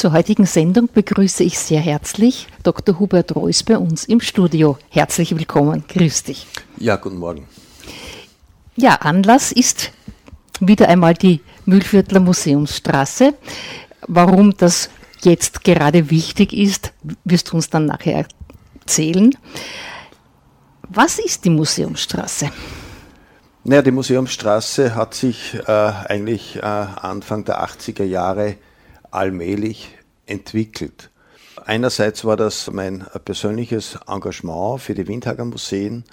Zur 0.00 0.12
heutigen 0.12 0.46
Sendung 0.46 0.88
begrüße 0.90 1.44
ich 1.44 1.58
sehr 1.58 1.82
herzlich 1.82 2.46
Dr. 2.62 2.98
Hubert 2.98 3.36
Reuss 3.36 3.62
bei 3.62 3.76
uns 3.76 4.06
im 4.06 4.22
Studio. 4.22 4.78
Herzlich 4.88 5.36
willkommen. 5.36 5.84
Grüß 5.86 6.22
dich. 6.22 6.46
Ja, 6.78 6.96
guten 6.96 7.18
Morgen. 7.18 7.46
Ja, 8.76 8.94
Anlass 8.94 9.52
ist 9.52 9.92
wieder 10.58 10.88
einmal 10.88 11.12
die 11.12 11.42
Mühlviertler 11.66 12.20
Museumsstraße. 12.20 13.34
Warum 14.08 14.56
das 14.56 14.88
jetzt 15.20 15.64
gerade 15.64 16.08
wichtig 16.08 16.54
ist, 16.54 16.94
wirst 17.24 17.52
du 17.52 17.56
uns 17.56 17.68
dann 17.68 17.84
nachher 17.84 18.24
erzählen. 18.80 19.36
Was 20.88 21.18
ist 21.18 21.44
die 21.44 21.50
Museumsstraße? 21.50 22.50
Naja, 23.64 23.82
die 23.82 23.90
Museumsstraße 23.90 24.94
hat 24.94 25.12
sich 25.12 25.56
äh, 25.56 25.70
eigentlich 25.70 26.56
äh, 26.56 26.60
Anfang 26.62 27.44
der 27.44 27.62
80er 27.62 28.04
Jahre 28.04 28.56
allmählich 29.10 29.96
entwickelt. 30.26 31.10
Einerseits 31.64 32.24
war 32.24 32.36
das 32.36 32.70
mein 32.70 33.06
persönliches 33.24 33.98
Engagement 34.06 34.80
für 34.80 34.94
die 34.94 35.06
Windhager 35.06 35.44
Museen. 35.44 36.04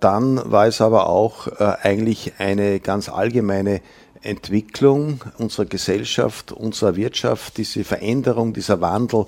Dann 0.00 0.40
war 0.50 0.66
es 0.66 0.80
aber 0.80 1.08
auch 1.08 1.46
äh, 1.46 1.76
eigentlich 1.82 2.34
eine 2.38 2.80
ganz 2.80 3.08
allgemeine 3.08 3.80
Entwicklung 4.22 5.20
unserer 5.38 5.66
Gesellschaft, 5.66 6.52
unserer 6.52 6.96
Wirtschaft, 6.96 7.56
diese 7.56 7.84
Veränderung, 7.84 8.52
dieser 8.52 8.80
Wandel, 8.80 9.26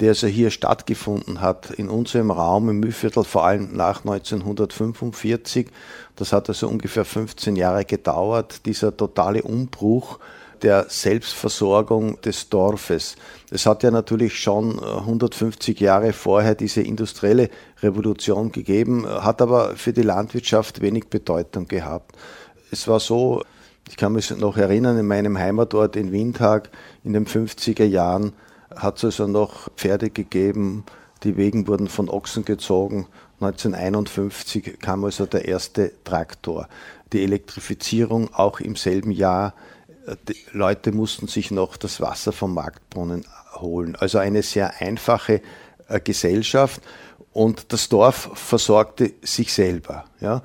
der 0.00 0.10
also 0.10 0.28
hier 0.28 0.50
stattgefunden 0.50 1.40
hat 1.40 1.70
in 1.70 1.88
unserem 1.88 2.30
Raum 2.30 2.68
im 2.68 2.78
Mühlviertel, 2.78 3.24
vor 3.24 3.44
allem 3.44 3.76
nach 3.76 4.04
1945. 4.04 5.68
Das 6.14 6.32
hat 6.32 6.48
also 6.48 6.68
ungefähr 6.68 7.04
15 7.04 7.56
Jahre 7.56 7.84
gedauert, 7.84 8.64
dieser 8.66 8.96
totale 8.96 9.42
Umbruch 9.42 10.20
der 10.62 10.86
Selbstversorgung 10.88 12.20
des 12.20 12.48
Dorfes. 12.48 13.16
Es 13.50 13.66
hat 13.66 13.82
ja 13.82 13.90
natürlich 13.90 14.38
schon 14.38 14.78
150 14.82 15.80
Jahre 15.80 16.12
vorher 16.12 16.54
diese 16.54 16.82
industrielle 16.82 17.50
Revolution 17.82 18.52
gegeben, 18.52 19.06
hat 19.06 19.40
aber 19.42 19.76
für 19.76 19.92
die 19.92 20.02
Landwirtschaft 20.02 20.80
wenig 20.80 21.08
Bedeutung 21.08 21.68
gehabt. 21.68 22.16
Es 22.70 22.86
war 22.88 23.00
so, 23.00 23.42
ich 23.88 23.96
kann 23.96 24.12
mich 24.12 24.30
noch 24.30 24.56
erinnern, 24.56 24.98
in 24.98 25.06
meinem 25.06 25.38
Heimatort 25.38 25.96
in 25.96 26.12
Windhag 26.12 26.70
in 27.04 27.14
den 27.14 27.26
50er 27.26 27.84
Jahren 27.84 28.32
hat 28.74 28.98
es 28.98 29.04
also 29.04 29.26
noch 29.26 29.70
Pferde 29.76 30.10
gegeben, 30.10 30.84
die 31.24 31.36
Wegen 31.36 31.66
wurden 31.66 31.88
von 31.88 32.08
Ochsen 32.08 32.44
gezogen. 32.44 33.06
1951 33.40 34.78
kam 34.80 35.04
also 35.04 35.26
der 35.26 35.46
erste 35.46 35.92
Traktor. 36.04 36.68
Die 37.12 37.22
Elektrifizierung 37.22 38.32
auch 38.34 38.60
im 38.60 38.76
selben 38.76 39.10
Jahr. 39.10 39.54
Die 40.28 40.36
Leute 40.52 40.92
mussten 40.92 41.26
sich 41.28 41.50
noch 41.50 41.76
das 41.76 42.00
Wasser 42.00 42.32
vom 42.32 42.54
Marktbrunnen 42.54 43.26
holen. 43.54 43.96
Also 43.96 44.18
eine 44.18 44.42
sehr 44.42 44.80
einfache 44.80 45.42
äh, 45.88 46.00
Gesellschaft 46.00 46.80
und 47.32 47.72
das 47.72 47.88
Dorf 47.88 48.30
versorgte 48.34 49.12
sich 49.22 49.52
selber. 49.52 50.04
Ja. 50.20 50.42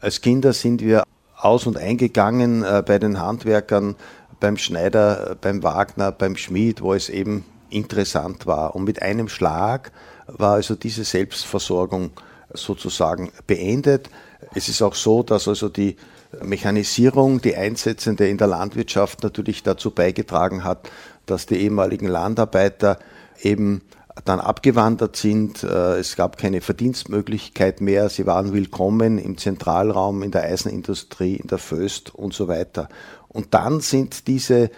Als 0.00 0.20
Kinder 0.20 0.52
sind 0.52 0.80
wir 0.80 1.04
aus- 1.36 1.66
und 1.66 1.76
eingegangen 1.76 2.62
äh, 2.62 2.82
bei 2.84 2.98
den 2.98 3.20
Handwerkern, 3.20 3.96
beim 4.40 4.56
Schneider, 4.56 5.36
beim 5.40 5.62
Wagner, 5.62 6.10
beim 6.12 6.36
Schmied, 6.36 6.80
wo 6.80 6.94
es 6.94 7.08
eben 7.08 7.44
interessant 7.70 8.46
war. 8.46 8.74
Und 8.74 8.84
mit 8.84 9.02
einem 9.02 9.28
Schlag 9.28 9.92
war 10.26 10.54
also 10.54 10.74
diese 10.74 11.04
Selbstversorgung 11.04 12.10
sozusagen 12.54 13.32
beendet. 13.46 14.10
Es 14.54 14.68
ist 14.68 14.82
auch 14.82 14.94
so, 14.94 15.22
dass 15.22 15.48
also 15.48 15.68
die 15.68 15.96
Mechanisierung, 16.42 17.40
die 17.40 17.56
einsetzende 17.56 18.28
in 18.28 18.38
der 18.38 18.46
Landwirtschaft 18.46 19.22
natürlich 19.22 19.62
dazu 19.62 19.90
beigetragen 19.90 20.64
hat, 20.64 20.90
dass 21.26 21.46
die 21.46 21.56
ehemaligen 21.56 22.06
Landarbeiter 22.06 22.98
eben 23.40 23.82
dann 24.24 24.40
abgewandert 24.40 25.16
sind. 25.16 25.62
Äh, 25.62 25.98
es 25.98 26.16
gab 26.16 26.36
keine 26.36 26.60
Verdienstmöglichkeit 26.60 27.80
mehr. 27.80 28.08
Sie 28.08 28.26
waren 28.26 28.52
willkommen 28.52 29.18
im 29.18 29.38
Zentralraum, 29.38 30.22
in 30.22 30.30
der 30.30 30.42
Eisenindustrie, 30.42 31.36
in 31.36 31.48
der 31.48 31.58
Föst 31.58 32.14
und 32.14 32.34
so 32.34 32.48
weiter. 32.48 32.88
Und 33.28 33.54
dann 33.54 33.80
sind 33.80 34.26
diese 34.26 34.70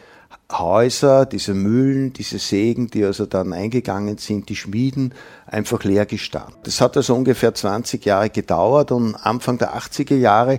Häuser, 0.53 1.25
diese 1.25 1.55
Mühlen, 1.55 2.13
diese 2.13 2.39
Sägen, 2.39 2.89
die 2.89 3.05
also 3.05 3.25
dann 3.25 3.53
eingegangen 3.53 4.19
sind, 4.19 4.49
die 4.49 4.57
Schmieden, 4.57 5.15
einfach 5.47 5.85
leer 5.85 6.07
gestanden. 6.07 6.57
Das 6.65 6.81
hat 6.81 6.97
also 6.97 7.15
ungefähr 7.15 7.55
20 7.55 8.05
Jahre 8.05 8.31
gedauert 8.31 8.93
und 8.93 9.15
Anfang 9.15 9.59
der 9.59 9.75
80er 9.75 10.17
Jahre 10.17 10.59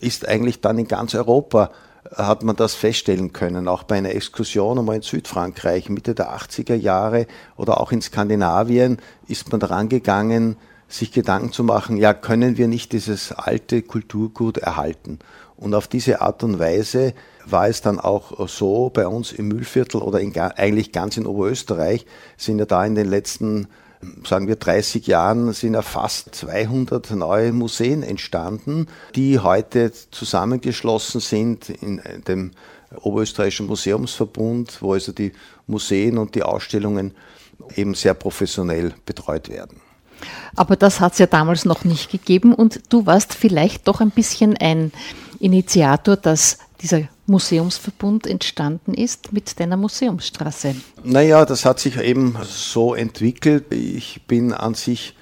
ist 0.00 0.26
eigentlich 0.26 0.60
dann 0.60 0.78
in 0.78 0.88
ganz 0.88 1.14
Europa 1.14 1.70
äh, 2.10 2.22
hat 2.22 2.44
man 2.44 2.56
das 2.56 2.74
feststellen 2.74 3.32
können, 3.32 3.68
auch 3.68 3.82
bei 3.82 3.98
einer 3.98 4.14
Exkursion 4.14 4.78
einmal 4.78 4.96
in 4.96 5.02
Südfrankreich 5.02 5.90
Mitte 5.90 6.14
der 6.14 6.34
80er 6.34 6.74
Jahre 6.74 7.26
oder 7.56 7.80
auch 7.80 7.92
in 7.92 8.00
Skandinavien 8.00 8.98
ist 9.28 9.50
man 9.50 9.60
daran 9.60 9.88
gegangen, 9.90 10.56
sich 10.88 11.12
Gedanken 11.12 11.52
zu 11.52 11.64
machen, 11.64 11.96
ja, 11.96 12.14
können 12.14 12.56
wir 12.56 12.68
nicht 12.68 12.92
dieses 12.92 13.32
alte 13.32 13.82
Kulturgut 13.82 14.58
erhalten? 14.58 15.18
Und 15.56 15.74
auf 15.74 15.88
diese 15.88 16.20
Art 16.20 16.42
und 16.42 16.58
Weise 16.58 17.14
war 17.46 17.68
es 17.68 17.80
dann 17.80 17.98
auch 17.98 18.48
so 18.48 18.90
bei 18.90 19.06
uns 19.06 19.32
im 19.32 19.48
Mühlviertel 19.48 20.02
oder 20.02 20.20
in, 20.20 20.36
eigentlich 20.38 20.92
ganz 20.92 21.16
in 21.16 21.26
Oberösterreich 21.26 22.04
sind 22.36 22.58
ja 22.58 22.66
da 22.66 22.84
in 22.84 22.94
den 22.94 23.08
letzten 23.08 23.68
sagen 24.26 24.46
wir 24.46 24.56
30 24.56 25.06
Jahren 25.06 25.52
sind 25.52 25.74
ja 25.74 25.82
fast 25.82 26.34
200 26.34 27.12
neue 27.12 27.52
Museen 27.52 28.02
entstanden, 28.02 28.88
die 29.14 29.38
heute 29.38 29.90
zusammengeschlossen 30.10 31.20
sind 31.20 31.70
in 31.70 32.02
dem 32.28 32.52
Oberösterreichischen 33.00 33.66
Museumsverbund, 33.66 34.78
wo 34.80 34.92
also 34.92 35.12
die 35.12 35.32
Museen 35.66 36.18
und 36.18 36.34
die 36.34 36.42
Ausstellungen 36.42 37.14
eben 37.74 37.94
sehr 37.94 38.14
professionell 38.14 38.94
betreut 39.06 39.48
werden. 39.48 39.80
Aber 40.54 40.76
das 40.76 41.00
hat 41.00 41.12
es 41.12 41.18
ja 41.18 41.26
damals 41.26 41.64
noch 41.64 41.84
nicht 41.84 42.10
gegeben 42.10 42.54
und 42.54 42.80
du 42.88 43.06
warst 43.06 43.34
vielleicht 43.34 43.86
doch 43.88 44.00
ein 44.00 44.10
bisschen 44.10 44.56
ein 44.56 44.92
Initiator, 45.40 46.16
dass 46.16 46.58
dieser 46.80 47.08
Museumsverbund 47.26 48.26
entstanden 48.26 48.94
ist 48.94 49.32
mit 49.32 49.58
deiner 49.58 49.76
Museumsstraße. 49.76 50.76
Naja, 51.02 51.44
das 51.44 51.64
hat 51.64 51.80
sich 51.80 51.98
eben 51.98 52.36
so 52.44 52.94
entwickelt. 52.94 53.72
Ich 53.72 54.22
bin 54.26 54.52
an 54.52 54.74
sich, 54.74 55.16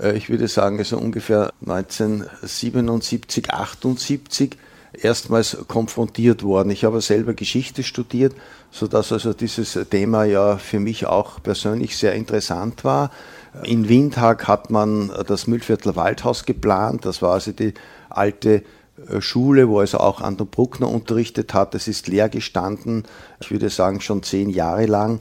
äh, 0.00 0.16
ich 0.16 0.28
würde 0.28 0.48
sagen, 0.48 0.82
so 0.84 0.98
ungefähr 0.98 1.52
1977, 1.64 3.50
78 3.50 4.56
erstmals 4.92 5.56
konfrontiert 5.68 6.42
worden. 6.42 6.70
Ich 6.70 6.84
habe 6.84 7.00
selber 7.00 7.34
Geschichte 7.34 7.82
studiert, 7.82 8.34
sodass 8.70 9.12
also 9.12 9.32
dieses 9.32 9.78
Thema 9.90 10.24
ja 10.24 10.58
für 10.58 10.80
mich 10.80 11.06
auch 11.06 11.42
persönlich 11.42 11.96
sehr 11.96 12.14
interessant 12.14 12.84
war. 12.84 13.10
In 13.64 13.88
Windhag 13.88 14.48
hat 14.48 14.70
man 14.70 15.10
das 15.26 15.46
Mühlviertler 15.46 15.96
Waldhaus 15.96 16.44
geplant. 16.44 17.04
Das 17.04 17.22
war 17.22 17.32
also 17.32 17.52
die 17.52 17.74
alte 18.10 18.62
Schule, 19.20 19.68
wo 19.68 19.80
also 19.80 19.98
auch 19.98 20.20
Anton 20.20 20.48
Bruckner 20.48 20.88
unterrichtet 20.88 21.54
hat. 21.54 21.74
Es 21.74 21.88
ist 21.88 22.08
leer 22.08 22.28
gestanden, 22.28 23.04
ich 23.40 23.50
würde 23.50 23.68
sagen 23.70 24.00
schon 24.00 24.22
zehn 24.22 24.50
Jahre 24.50 24.86
lang. 24.86 25.20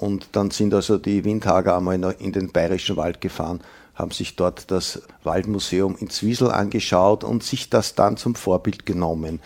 Und 0.00 0.28
dann 0.32 0.50
sind 0.50 0.74
also 0.74 0.98
die 0.98 1.24
Windhager 1.24 1.76
einmal 1.76 2.16
in 2.18 2.32
den 2.32 2.52
Bayerischen 2.52 2.96
Wald 2.96 3.20
gefahren, 3.20 3.60
haben 3.94 4.10
sich 4.10 4.36
dort 4.36 4.70
das 4.70 5.02
Waldmuseum 5.22 5.96
in 5.98 6.10
Zwiesel 6.10 6.50
angeschaut 6.50 7.24
und 7.24 7.42
sich 7.42 7.70
das 7.70 7.94
dann 7.94 8.16
zum 8.16 8.34
Vorbild 8.34 8.86
genommen. 8.86 9.40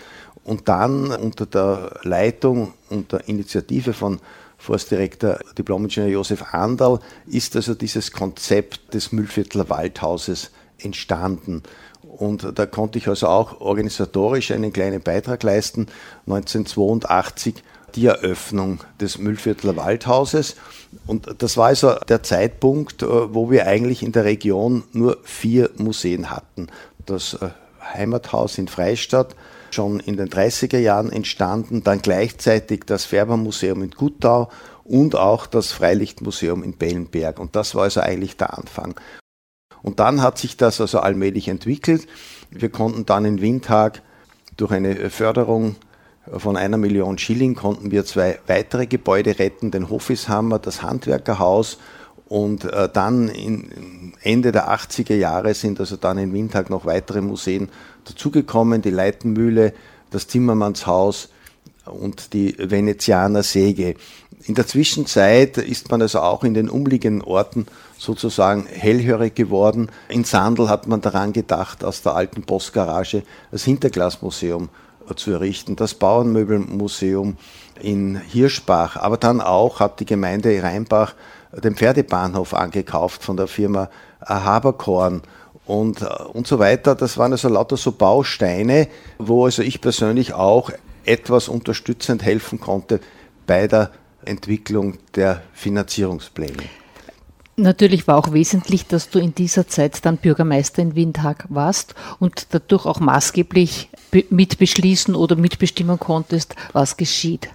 Und 0.45 0.69
dann 0.69 1.13
unter 1.13 1.45
der 1.45 2.01
Leitung, 2.03 2.73
unter 2.89 3.29
Initiative 3.29 3.93
von 3.93 4.19
Forstdirektor 4.57 5.39
Diplomingenieur 5.57 6.11
Josef 6.11 6.53
Anderl 6.53 7.01
ist 7.27 7.55
also 7.55 7.75
dieses 7.75 8.11
Konzept 8.11 8.95
des 8.95 9.13
Müllviertler 9.13 9.71
Waldhauses 9.71 10.51
entstanden. 10.79 11.63
Und 12.09 12.59
da 12.59 12.67
konnte 12.67 12.99
ich 12.99 13.09
also 13.09 13.29
auch 13.29 13.61
organisatorisch 13.61 14.51
einen 14.51 14.73
kleinen 14.73 15.03
Beitrag 15.03 15.43
leisten. 15.43 15.87
1982 16.27 17.63
die 17.95 18.07
Eröffnung 18.07 18.81
des 19.01 19.19
Müllviertler 19.19 19.77
Waldhauses. 19.77 20.57
Und 21.07 21.29
das 21.39 21.57
war 21.57 21.67
also 21.67 21.95
der 22.09 22.23
Zeitpunkt, 22.23 23.03
äh, 23.03 23.35
wo 23.35 23.51
wir 23.51 23.67
eigentlich 23.67 24.03
in 24.03 24.13
der 24.13 24.25
Region 24.25 24.85
nur 24.93 25.19
vier 25.23 25.71
Museen 25.77 26.31
hatten. 26.31 26.69
Das 27.07 27.35
äh, 27.35 27.51
Heimathaus 27.95 28.59
in 28.59 28.69
Freistadt, 28.69 29.35
schon 29.71 30.01
in 30.01 30.17
den 30.17 30.29
30er 30.29 30.79
Jahren 30.79 31.11
entstanden, 31.11 31.83
dann 31.83 32.03
gleichzeitig 32.03 32.85
das 32.87 33.05
Färbermuseum 33.05 33.83
in 33.83 33.91
Guttau 33.91 34.51
und 34.85 35.15
auch 35.15 35.47
das 35.47 35.73
Freilichtmuseum 35.73 36.63
in 36.63 36.73
Bellenberg. 36.77 37.39
Und 37.39 37.57
das 37.57 37.75
war 37.75 37.85
also 37.85 38.01
eigentlich 38.01 38.37
der 38.37 38.57
Anfang. 38.57 38.95
Und 39.83 40.01
dann 40.01 40.23
hat 40.23 40.39
sich 40.39 40.57
das 40.57 40.81
also 40.81 41.01
allmählich 41.01 41.49
entwickelt. 41.49 42.07
Wir 42.51 42.69
konnten 42.69 43.07
dann 43.07 43.25
in 43.25 43.41
Windhag 43.41 44.03
durch 44.57 44.73
eine 44.73 45.11
Förderung 45.11 45.77
von 46.37 46.57
einer 46.57 46.77
Million 46.77 47.17
Schilling 47.17 47.55
konnten 47.55 47.91
wir 47.91 48.05
zwei 48.05 48.39
weitere 48.47 48.87
Gebäude 48.87 49.39
retten, 49.39 49.71
den 49.71 49.89
Hofishammer, 49.89 50.59
das 50.59 50.83
Handwerkerhaus 50.83 51.79
und 52.29 52.65
äh, 52.65 52.89
dann 52.93 53.31
Ende 54.23 54.53
der 54.53 54.71
80er 54.71 55.15
Jahre 55.15 55.55
sind 55.55 55.81
also 55.81 55.97
dann 55.97 56.19
in 56.19 56.35
Windhag 56.35 56.69
noch 56.69 56.85
weitere 56.85 57.23
Museen 57.23 57.71
dazugekommen, 58.05 58.83
die 58.83 58.91
Leitenmühle, 58.91 59.73
das 60.11 60.29
Zimmermannshaus 60.29 61.31
und 61.87 62.35
die 62.35 62.55
Venezianer 62.59 63.43
Säge. 63.43 63.95
In 64.45 64.55
der 64.55 64.67
Zwischenzeit 64.67 65.57
ist 65.57 65.91
man 65.91 66.03
also 66.03 66.21
auch 66.21 66.45
in 66.45 66.53
den 66.53 66.69
umliegenden 66.69 67.23
Orten 67.23 67.67
sozusagen 67.99 68.67
hellhörig 68.67 69.35
geworden. 69.35 69.91
In 70.09 70.25
Sandl 70.25 70.69
hat 70.69 70.87
man 70.87 71.01
daran 71.01 71.33
gedacht, 71.33 71.85
aus 71.85 72.03
der 72.03 72.15
alten 72.15 72.45
Postgarage 72.45 73.23
das 73.51 73.65
Hinterglasmuseum 73.65 74.69
zu 75.17 75.33
errichten, 75.33 75.77
das 75.77 75.95
Bauernmöbelmuseum 75.95 77.37
in 77.81 78.17
Hirschbach, 78.17 78.97
aber 78.97 79.17
dann 79.17 79.41
auch 79.41 79.81
hat 79.81 80.01
die 80.01 80.07
Gemeinde 80.07 80.63
Rheinbach 80.63 81.15
den 81.53 81.75
Pferdebahnhof 81.75 82.55
angekauft 82.55 83.23
von 83.23 83.37
der 83.37 83.47
Firma 83.47 83.89
Haberkorn 84.25 85.23
und, 85.67 86.03
und 86.03 86.47
so 86.47 86.59
weiter. 86.59 86.95
Das 86.95 87.17
waren 87.19 87.33
also 87.33 87.49
lauter 87.49 87.77
so 87.77 87.93
Bausteine, 87.93 88.89
wo 89.19 89.45
also 89.47 89.63
ich 89.63 89.81
persönlich 89.81 90.35
auch 90.35 90.71
etwas 91.05 91.49
unterstützend 91.49 92.23
helfen 92.23 92.61
konnte 92.61 93.01
bei 93.47 93.67
der 93.67 93.91
Entwicklung 94.25 94.99
der 95.15 95.43
Finanzierungspläne. 95.55 96.65
Natürlich 97.59 98.07
war 98.07 98.17
auch 98.17 98.33
wesentlich, 98.33 98.87
dass 98.87 99.11
du 99.11 99.19
in 99.19 99.35
dieser 99.35 99.67
Zeit 99.67 100.05
dann 100.07 100.17
Bürgermeister 100.17 100.81
in 100.81 100.95
Windhag 100.95 101.45
warst 101.49 101.97
und 102.21 102.47
dadurch 102.51 102.87
auch 102.87 103.01
maßgeblich 103.01 103.89
mitbeschließen 104.31 105.17
oder 105.17 105.35
mitbestimmen 105.35 105.99
konntest, 105.99 106.55
was 106.73 106.97
geschieht. 106.97 107.49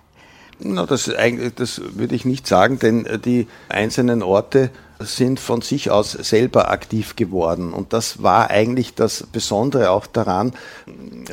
Na, 0.60 0.86
das, 0.86 1.10
das 1.56 1.82
würde 1.96 2.16
ich 2.16 2.26
nicht 2.26 2.48
sagen, 2.48 2.80
denn 2.80 3.08
die 3.24 3.48
einzelnen 3.70 4.24
Orte 4.24 4.72
sind 5.06 5.40
von 5.40 5.62
sich 5.62 5.92
aus 5.92 6.12
selber 6.12 6.70
aktiv 6.70 7.16
geworden. 7.16 7.74
Und 7.74 7.94
das 7.94 8.24
war 8.24 8.50
eigentlich 8.50 8.94
das 8.94 9.28
Besondere 9.32 9.92
auch 9.92 10.08
daran. 10.08 10.54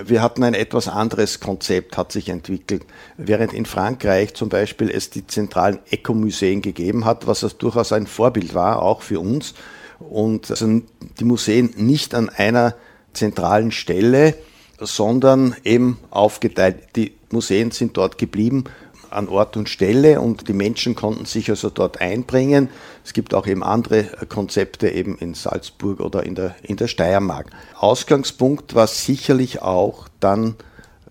Wir 0.04 0.22
hatten 0.22 0.44
ein 0.44 0.54
etwas 0.54 0.88
anderes 0.88 1.40
Konzept, 1.40 1.96
hat 1.96 2.12
sich 2.12 2.28
entwickelt. 2.28 2.84
Während 3.16 3.52
in 3.52 3.66
Frankreich 3.66 4.34
zum 4.34 4.48
Beispiel 4.48 4.90
es 4.90 5.10
die 5.10 5.26
zentralen 5.26 5.78
Eco-Museen 5.90 6.62
gegeben 6.62 7.04
hat, 7.04 7.26
was 7.26 7.40
das 7.40 7.58
durchaus 7.58 7.92
ein 7.92 8.06
Vorbild 8.06 8.54
war, 8.54 8.82
auch 8.82 9.02
für 9.02 9.20
uns. 9.20 9.54
Und 9.98 10.50
also 10.50 10.80
die 11.18 11.24
Museen 11.24 11.74
nicht 11.76 12.14
an 12.14 12.28
einer 12.28 12.74
zentralen 13.12 13.70
Stelle, 13.70 14.34
sondern 14.78 15.54
eben 15.64 15.98
aufgeteilt. 16.10 16.96
Die 16.96 17.12
Museen 17.30 17.70
sind 17.70 17.96
dort 17.96 18.18
geblieben 18.18 18.64
an 19.10 19.28
Ort 19.28 19.56
und 19.56 19.68
Stelle 19.68 20.20
und 20.20 20.48
die 20.48 20.52
Menschen 20.52 20.94
konnten 20.94 21.24
sich 21.24 21.50
also 21.50 21.70
dort 21.70 22.00
einbringen. 22.00 22.68
Es 23.04 23.12
gibt 23.12 23.34
auch 23.34 23.46
eben 23.46 23.62
andere 23.62 24.04
Konzepte 24.28 24.88
eben 24.90 25.16
in 25.18 25.34
Salzburg 25.34 26.00
oder 26.00 26.24
in 26.24 26.34
der, 26.34 26.54
in 26.62 26.76
der 26.76 26.88
Steiermark. 26.88 27.50
Ausgangspunkt 27.76 28.74
war 28.74 28.86
sicherlich 28.86 29.62
auch 29.62 30.08
dann 30.20 30.56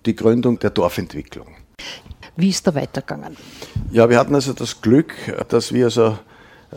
die 0.05 0.15
Gründung 0.15 0.59
der 0.59 0.69
Dorfentwicklung. 0.69 1.47
Wie 2.35 2.49
ist 2.49 2.65
da 2.65 2.73
weitergegangen? 2.73 3.35
Ja, 3.91 4.09
wir 4.09 4.17
hatten 4.17 4.33
also 4.33 4.53
das 4.53 4.81
Glück, 4.81 5.13
dass 5.49 5.73
wir 5.73 5.85
also 5.85 6.17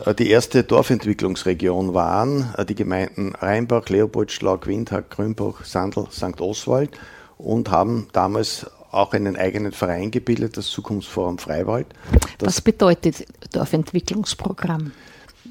äh, 0.05 0.13
die 0.13 0.29
erste 0.29 0.63
Dorfentwicklungsregion 0.63 1.93
waren, 1.93 2.53
äh, 2.57 2.65
die 2.65 2.75
Gemeinden 2.75 3.33
Rheinbach, 3.35 3.89
Leopoldschlag, 3.89 4.67
Windhag, 4.67 5.09
Grünbach, 5.09 5.63
Sandl, 5.63 6.07
St. 6.11 6.41
Oswald 6.41 6.91
und 7.37 7.71
haben 7.71 8.07
damals 8.13 8.65
auch 8.93 9.13
einen 9.13 9.35
eigenen 9.35 9.71
Verein 9.71 10.11
gebildet, 10.11 10.57
das 10.57 10.67
Zukunftsforum 10.67 11.37
Freiwald. 11.37 11.87
Das 12.37 12.47
Was 12.47 12.61
bedeutet 12.61 13.25
Dorfentwicklungsprogramm? 13.51 14.91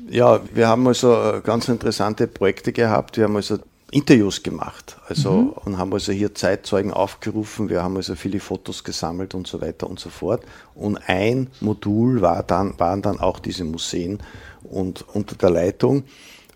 Ja, 0.09 0.41
wir 0.53 0.69
haben 0.69 0.87
also 0.87 1.15
äh, 1.15 1.41
ganz 1.43 1.69
interessante 1.69 2.27
Projekte 2.27 2.73
gehabt. 2.73 3.17
Wir 3.17 3.25
haben 3.25 3.37
also 3.37 3.59
Interviews 3.93 4.43
gemacht 4.43 4.97
also, 5.06 5.33
mhm. 5.33 5.49
und 5.50 5.79
haben 5.79 5.93
also 5.93 6.12
hier 6.12 6.35
Zeitzeugen 6.35 6.93
aufgerufen. 6.93 7.69
Wir 7.69 7.83
haben 7.83 7.97
also 7.97 8.15
viele 8.15 8.41
Fotos 8.41 8.85
gesammelt 8.85 9.35
und 9.35 9.47
so 9.47 9.61
weiter 9.61 9.89
und 9.89 10.00
so 10.00 10.09
fort. 10.09 10.43
Und 10.75 10.99
ein 11.09 11.49
Modul 11.61 12.23
war 12.23 12.43
dann, 12.43 12.79
waren 12.79 13.03
dann 13.03 13.21
auch 13.21 13.39
diese 13.39 13.65
Museen 13.65 14.19
und 14.62 15.05
unter 15.12 15.37
der 15.37 15.50
Leitung 15.50 16.05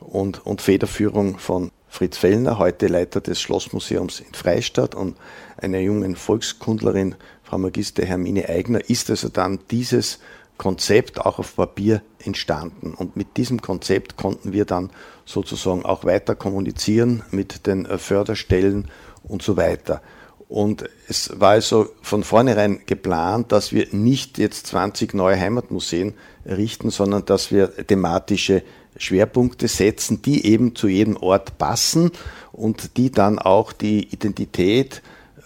und, 0.00 0.44
und 0.46 0.62
Federführung 0.62 1.38
von 1.38 1.70
Fritz 1.88 2.16
Fellner, 2.16 2.58
heute 2.58 2.88
Leiter 2.88 3.20
des 3.20 3.40
Schlossmuseums 3.40 4.20
in 4.20 4.32
Freistadt 4.32 4.94
und 4.94 5.16
einer 5.56 5.78
jungen 5.78 6.16
Volkskundlerin, 6.16 7.14
Frau 7.42 7.58
Magister 7.58 8.04
Hermine 8.04 8.48
Eigner, 8.48 8.88
ist 8.88 9.10
also 9.10 9.28
dann 9.28 9.60
dieses 9.70 10.18
Konzept 10.58 11.20
auch 11.20 11.38
auf 11.38 11.56
Papier 11.56 12.02
entstanden. 12.24 12.94
Und 12.94 13.16
mit 13.16 13.36
diesem 13.36 13.60
Konzept 13.60 14.16
konnten 14.16 14.52
wir 14.52 14.64
dann 14.64 14.90
sozusagen 15.24 15.84
auch 15.84 16.04
weiter 16.04 16.34
kommunizieren 16.34 17.22
mit 17.30 17.66
den 17.66 17.86
äh, 17.86 17.98
Förderstellen 17.98 18.88
und 19.22 19.42
so 19.42 19.56
weiter. 19.56 20.02
Und 20.48 20.84
es 21.08 21.40
war 21.40 21.50
also 21.50 21.88
von 22.02 22.22
vornherein 22.22 22.82
geplant, 22.86 23.50
dass 23.50 23.72
wir 23.72 23.88
nicht 23.90 24.38
jetzt 24.38 24.68
20 24.68 25.12
neue 25.12 25.38
Heimatmuseen 25.38 26.14
errichten, 26.44 26.90
sondern 26.90 27.24
dass 27.24 27.50
wir 27.50 27.74
thematische 27.86 28.62
Schwerpunkte 28.96 29.66
setzen, 29.66 30.22
die 30.22 30.46
eben 30.46 30.76
zu 30.76 30.86
jedem 30.86 31.16
Ort 31.16 31.58
passen 31.58 32.12
und 32.52 32.96
die 32.96 33.10
dann 33.10 33.40
auch 33.40 33.72
die 33.72 34.04
Identität 34.12 35.02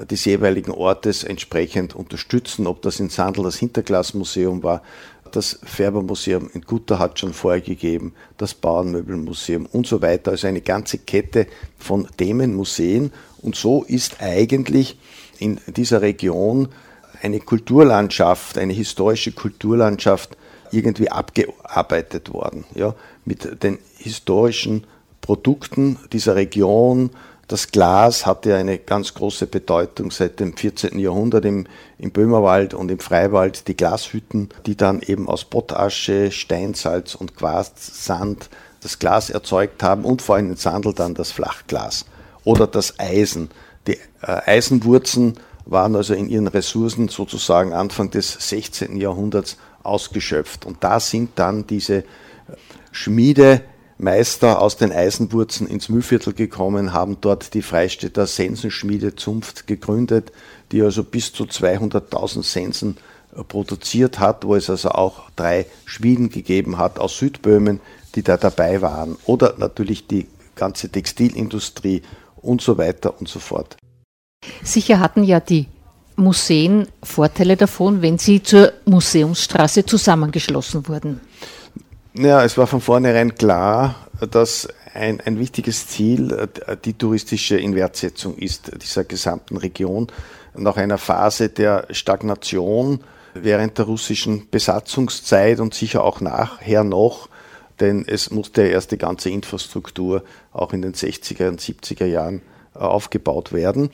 des 0.07 0.25
jeweiligen 0.25 0.73
Ortes 0.73 1.25
entsprechend 1.25 1.95
unterstützen. 1.95 2.67
Ob 2.67 2.83
das 2.83 3.01
in 3.01 3.09
Sandl 3.09 3.43
das 3.43 3.57
Hinterglasmuseum 3.57 4.63
war, 4.63 4.83
das 5.33 5.61
Färbermuseum 5.63 6.51
in 6.53 6.63
Gutter 6.63 6.99
hat 6.99 7.19
schon 7.19 7.33
vorher 7.33 7.61
gegeben, 7.61 8.15
das 8.37 8.55
Bauernmöbelmuseum 8.55 9.67
und 9.67 9.87
so 9.87 10.03
weiter. 10.03 10.33
Also 10.33 10.47
eine 10.47 10.61
ganze 10.61 10.99
Kette 10.99 11.47
von 11.79 12.09
Themenmuseen. 12.17 13.13
Und 13.43 13.57
so 13.57 13.85
ist 13.85 14.21
eigentlich 14.21 14.99
in 15.39 15.61
dieser 15.69 16.03
Region 16.03 16.69
eine 17.23 17.41
Kulturlandschaft, 17.41 18.59
eine 18.59 18.73
historische 18.73 19.33
Kulturlandschaft 19.33 20.37
irgendwie 20.73 21.11
abgearbeitet 21.11 22.33
worden. 22.33 22.65
Ja, 22.75 22.95
mit 23.25 23.63
den 23.63 23.79
historischen 23.99 24.87
Produkten 25.21 25.99
dieser 26.13 26.35
Region. 26.37 27.11
Das 27.51 27.73
Glas 27.73 28.27
hatte 28.27 28.55
eine 28.55 28.79
ganz 28.79 29.13
große 29.13 29.49
Bedeutung 29.49 30.13
seit 30.13 30.39
dem 30.39 30.57
14. 30.57 30.97
Jahrhundert 31.01 31.45
im, 31.45 31.67
im 31.99 32.13
Böhmerwald 32.13 32.75
und 32.75 32.93
im 32.93 33.01
Freiwald. 33.01 33.67
Die 33.67 33.77
Glashütten, 33.77 34.51
die 34.67 34.77
dann 34.77 35.03
eben 35.03 35.29
aus 35.29 35.47
Pottasche, 35.47 36.31
Steinsalz 36.31 37.17
und 37.17 37.35
Quarzsand 37.35 38.51
das 38.83 39.01
Glas 39.01 39.31
erzeugt 39.31 39.83
haben 39.83 40.05
und 40.05 40.23
vor 40.23 40.37
allem 40.37 40.51
in 40.51 40.57
Sandel 40.57 40.95
dann 40.95 41.15
das 41.15 41.33
Flachglas 41.33 42.05
oder 42.45 42.69
das 42.69 43.01
Eisen. 43.01 43.51
Die 43.89 43.95
äh, 43.95 43.99
Eisenwurzen 44.47 45.35
waren 45.65 45.97
also 45.97 46.15
in 46.15 46.29
ihren 46.29 46.47
Ressourcen 46.47 47.09
sozusagen 47.09 47.73
Anfang 47.73 48.13
des 48.13 48.49
16. 48.49 48.97
Jahrhunderts 48.97 49.57
ausgeschöpft. 49.83 50.67
Und 50.67 50.85
da 50.85 51.01
sind 51.01 51.31
dann 51.35 51.67
diese 51.67 52.05
Schmiedemeister 54.01 54.63
aus 54.63 54.79
den 54.79 54.93
Eisenwurzen 54.93 55.67
ins 55.67 55.91
Mühlviertel 55.91 56.33
gekommen, 56.33 56.95
haben 56.95 57.19
dort 57.21 57.53
die 57.53 57.61
Freistädter 57.61 58.27
Sensenschmiede 58.27 59.15
Zunft 59.15 59.67
gegründet, 59.67 60.33
die 60.73 60.81
also 60.81 61.05
bis 61.05 61.35
zu 61.35 61.45
200.000 61.45 62.43
Sensen 62.43 62.97
äh, 63.37 63.45
produziert 63.45 64.19
hat, 64.19 64.47
wo 64.47 64.55
es 64.55 64.71
also 64.71 64.89
auch 64.91 65.29
drei 65.37 65.67
Schmieden 65.85 66.31
gegeben 66.31 66.79
hat 66.79 66.99
aus 66.99 67.19
Südböhmen, 67.19 67.81
die 68.15 68.23
da 68.23 68.39
dabei 68.39 68.81
waren. 68.81 69.19
Oder 69.27 69.57
natürlich 69.59 70.07
die 70.07 70.29
ganze 70.55 70.89
Textilindustrie 70.89 72.01
und 72.41 72.63
so 72.63 72.79
weiter 72.79 73.21
und 73.21 73.29
so 73.29 73.39
fort. 73.39 73.77
Sicher 74.63 74.99
hatten 74.99 75.25
ja 75.25 75.41
die 75.41 75.67
Museen 76.17 76.87
Vorteile 77.03 77.59
davon, 77.59 78.01
wenn 78.01 78.17
sie 78.17 78.43
zur 78.43 78.73
Museumsstraße 78.87 79.85
zusammengeschlossen 79.85 80.89
wurden. 80.89 81.21
Ja, 82.15 82.45
es 82.45 82.59
war 82.59 82.67
von 82.67 82.81
vornherein 82.81 83.37
klar, 83.37 83.95
dass 84.33 84.67
ein, 84.95 85.21
ein 85.21 85.39
wichtiges 85.39 85.87
Ziel 85.87 86.33
äh, 86.67 86.77
die 86.85 86.95
touristische 86.95 87.57
Inwertsetzung 87.57 88.37
ist 88.37 88.73
dieser 88.83 89.05
gesamten 89.05 89.57
Region. 89.57 90.09
Nach 90.57 90.77
einer 90.77 90.99
Phase 90.99 91.51
der 91.51 91.87
Stagnation 91.91 93.05
während 93.35 93.79
der 93.79 93.85
russischen 93.85 94.51
Besatzungszeit 94.51 95.61
und 95.61 95.73
sicher 95.73 96.03
auch 96.03 96.21
nachher 96.21 96.83
noch, 96.83 97.29
denn 97.79 98.05
es 98.09 98.33
musste 98.33 98.63
erst 98.63 98.91
die 98.91 98.99
ganze 98.99 99.31
Infrastruktur 99.31 100.25
auch 100.53 100.73
in 100.73 100.83
den 100.83 100.95
60er 100.95 101.47
und 101.47 101.61
70er 101.61 102.07
Jahren 102.07 102.43
äh, 102.75 102.81
aufgebaut 102.81 103.53
werden. 103.53 103.91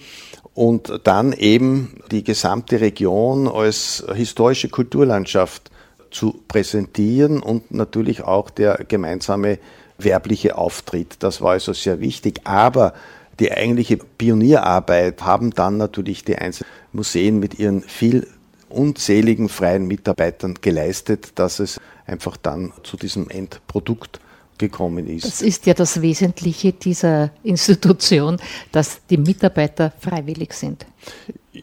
Und 0.55 1.01
dann 1.05 1.35
eben 1.35 2.01
die 2.11 2.25
gesamte 2.25 2.81
Region 2.81 3.47
als 3.47 4.03
historische 4.15 4.71
Kulturlandschaft 4.71 5.71
zu 6.17 6.41
präsentieren 6.49 7.43
und 7.43 7.73
natürlich 7.73 8.23
auch 8.23 8.49
der 8.49 8.85
gemeinsame 8.89 9.59
werbliche 9.99 10.57
Auftritt. 10.57 11.17
Das 11.21 11.43
war 11.43 11.53
also 11.53 11.75
sehr 11.75 12.01
wichtig. 12.01 12.41
Aber 12.45 12.95
die 13.39 13.53
eigentliche 13.53 13.99
Pionierarbeit 13.99 15.23
haben 15.23 15.51
dann 15.51 15.77
natürlich 15.77 16.25
die 16.25 16.37
einzelnen 16.37 16.71
Museen 16.93 17.39
mit 17.39 17.59
ihren 17.59 17.83
viel 17.83 18.27
unzähligen 18.71 19.49
freien 19.49 19.87
Mitarbeitern 19.87 20.55
geleistet, 20.61 21.33
dass 21.35 21.61
es 21.61 21.81
einfach 22.07 22.37
dann 22.39 22.73
zu 22.83 22.97
diesem 22.97 23.29
Endprodukt 23.29 24.21
gekommen 24.59 25.07
ist. 25.07 25.25
Das 25.25 25.43
ist 25.43 25.67
ja 25.67 25.75
das 25.75 26.01
Wesentliche 26.03 26.73
dieser 26.73 27.31
Institution, 27.43 28.39
dass 28.73 29.01
die 29.09 29.17
Mitarbeiter 29.17 29.93
freiwillig 29.99 30.53
sind. 30.53 30.87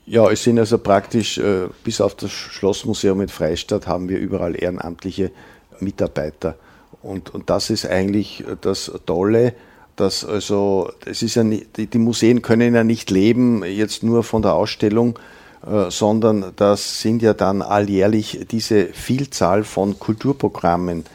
Ja, 0.06 0.30
es 0.30 0.44
sind 0.44 0.60
also 0.60 0.78
praktisch, 0.78 1.38
äh, 1.38 1.68
bis 1.84 2.02
auf 2.02 2.16
das 2.16 2.32
Schlossmuseum 2.32 3.22
in 3.22 3.30
Freistadt 3.30 3.88
haben 3.88 4.10
wir 4.10 4.18
überall 4.18 4.62
ehrenamtliche 4.62 5.32
Mitarbeiter. 5.80 6.56
Und, 7.02 7.34
und 7.34 7.50
das 7.50 7.70
ist 7.70 7.86
eigentlich 7.86 8.44
das 8.62 8.92
Tolle, 9.06 9.54
dass 9.96 10.26
also, 10.26 10.92
es 11.06 11.22
ist 11.22 11.36
ja 11.36 11.44
nicht, 11.44 11.78
die 11.78 11.98
Museen 11.98 12.42
können 12.42 12.74
ja 12.74 12.84
nicht 12.84 13.12
leben 13.12 13.64
jetzt 13.64 14.02
nur 14.04 14.24
von 14.24 14.42
der 14.42 14.54
Ausstellung, 14.54 15.20
äh, 15.66 15.92
sondern 15.92 16.54
das 16.56 17.02
sind 17.02 17.22
ja 17.22 17.34
dann 17.34 17.62
alljährlich 17.62 18.46
diese 18.50 18.88
Vielzahl 18.88 19.64
von 19.64 20.00
Kulturprogrammen, 20.00 21.06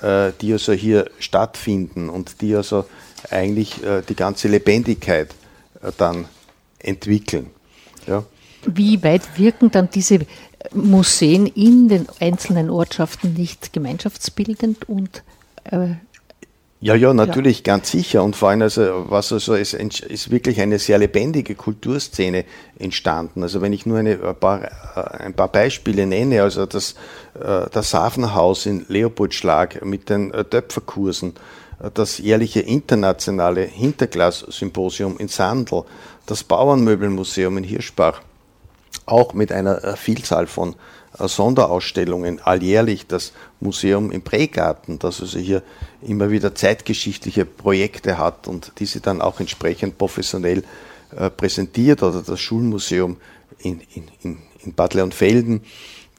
die 0.00 0.52
also 0.52 0.72
hier 0.72 1.10
stattfinden 1.18 2.08
und 2.08 2.40
die 2.40 2.54
also 2.54 2.84
eigentlich 3.30 3.82
äh, 3.82 4.02
die 4.08 4.14
ganze 4.14 4.48
Lebendigkeit 4.48 5.34
äh, 5.82 5.92
dann 5.96 6.26
entwickeln. 6.78 7.50
Ja. 8.06 8.24
Wie 8.64 9.02
weit 9.02 9.22
wirken 9.36 9.70
dann 9.70 9.90
diese 9.90 10.20
Museen 10.72 11.46
in 11.46 11.88
den 11.88 12.06
einzelnen 12.20 12.70
Ortschaften 12.70 13.34
nicht 13.34 13.72
gemeinschaftsbildend 13.72 14.88
und 14.88 15.22
äh, 15.64 15.94
ja, 16.80 16.94
ja, 16.94 17.12
natürlich, 17.12 17.58
ja. 17.58 17.62
ganz 17.64 17.90
sicher. 17.90 18.22
Und 18.22 18.36
vor 18.36 18.50
allem, 18.50 18.62
also, 18.62 19.06
was 19.08 19.32
also, 19.32 19.54
es 19.54 19.74
ist 19.74 20.30
wirklich 20.30 20.60
eine 20.60 20.78
sehr 20.78 20.98
lebendige 20.98 21.54
Kulturszene 21.56 22.44
entstanden. 22.78 23.42
Also, 23.42 23.60
wenn 23.60 23.72
ich 23.72 23.84
nur 23.84 23.98
eine, 23.98 24.18
ein, 24.22 24.36
paar, 24.36 24.64
äh, 24.64 25.24
ein 25.24 25.34
paar 25.34 25.48
Beispiele 25.48 26.06
nenne, 26.06 26.42
also 26.42 26.66
das, 26.66 26.94
äh, 27.34 27.66
das 27.72 27.90
Safenhaus 27.90 28.66
in 28.66 28.86
Leopoldschlag 28.88 29.84
mit 29.84 30.08
den 30.08 30.32
äh, 30.32 30.44
Töpferkursen, 30.44 31.34
das 31.94 32.18
jährliche 32.18 32.60
internationale 32.60 33.62
Hinterglas-Symposium 33.62 35.16
in 35.18 35.28
Sandl, 35.28 35.84
das 36.26 36.42
Bauernmöbelmuseum 36.42 37.56
in 37.58 37.64
Hirschbach, 37.64 38.20
auch 39.08 39.34
mit 39.34 39.52
einer 39.52 39.96
Vielzahl 39.96 40.46
von 40.46 40.74
Sonderausstellungen 41.18 42.40
alljährlich 42.40 43.06
das 43.06 43.32
Museum 43.60 44.10
im 44.10 44.22
Prägarten, 44.22 44.98
das 44.98 45.20
also 45.20 45.38
hier 45.38 45.62
immer 46.02 46.30
wieder 46.30 46.54
zeitgeschichtliche 46.54 47.44
Projekte 47.44 48.18
hat 48.18 48.46
und 48.46 48.72
diese 48.78 49.00
dann 49.00 49.20
auch 49.20 49.40
entsprechend 49.40 49.98
professionell 49.98 50.62
äh, 51.16 51.30
präsentiert 51.30 52.02
oder 52.02 52.22
das 52.22 52.38
Schulmuseum 52.38 53.16
in, 53.58 53.80
in, 54.22 54.38
in 54.62 54.74
Bad 54.74 54.94
Leonfelden, 54.94 55.62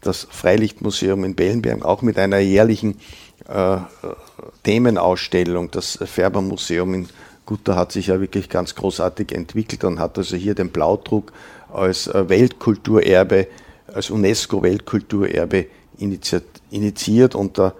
das 0.01 0.27
Freilichtmuseum 0.29 1.24
in 1.24 1.36
Bellenberg 1.36 1.86
auch 1.86 2.01
mit 2.01 2.17
einer 2.17 2.39
jährlichen 2.39 3.00
äh, 3.48 3.77
Themenausstellung, 4.63 5.72
das 5.72 6.00
Färbermuseum 6.03 6.93
in 6.93 7.10
Gutter 7.46 7.75
hat 7.75 7.91
sich 7.91 8.08
ja 8.08 8.22
wirklich 8.22 8.48
ganz 8.48 8.75
großartig 8.75 9.31
entwickelt 9.31 9.84
und 9.84 10.00
hat 10.00 10.19
also 10.19 10.36
hier 10.36 10.53
den 10.53 10.69
Blaudruck 10.69 11.31
als 11.72 12.08
äh, 12.08 12.30
Weltkulturerbe 12.30 13.48
als 13.94 14.10
UNESCO-Weltkulturerbe 14.10 15.68
initiiert 16.70 17.36
unter 17.36 17.76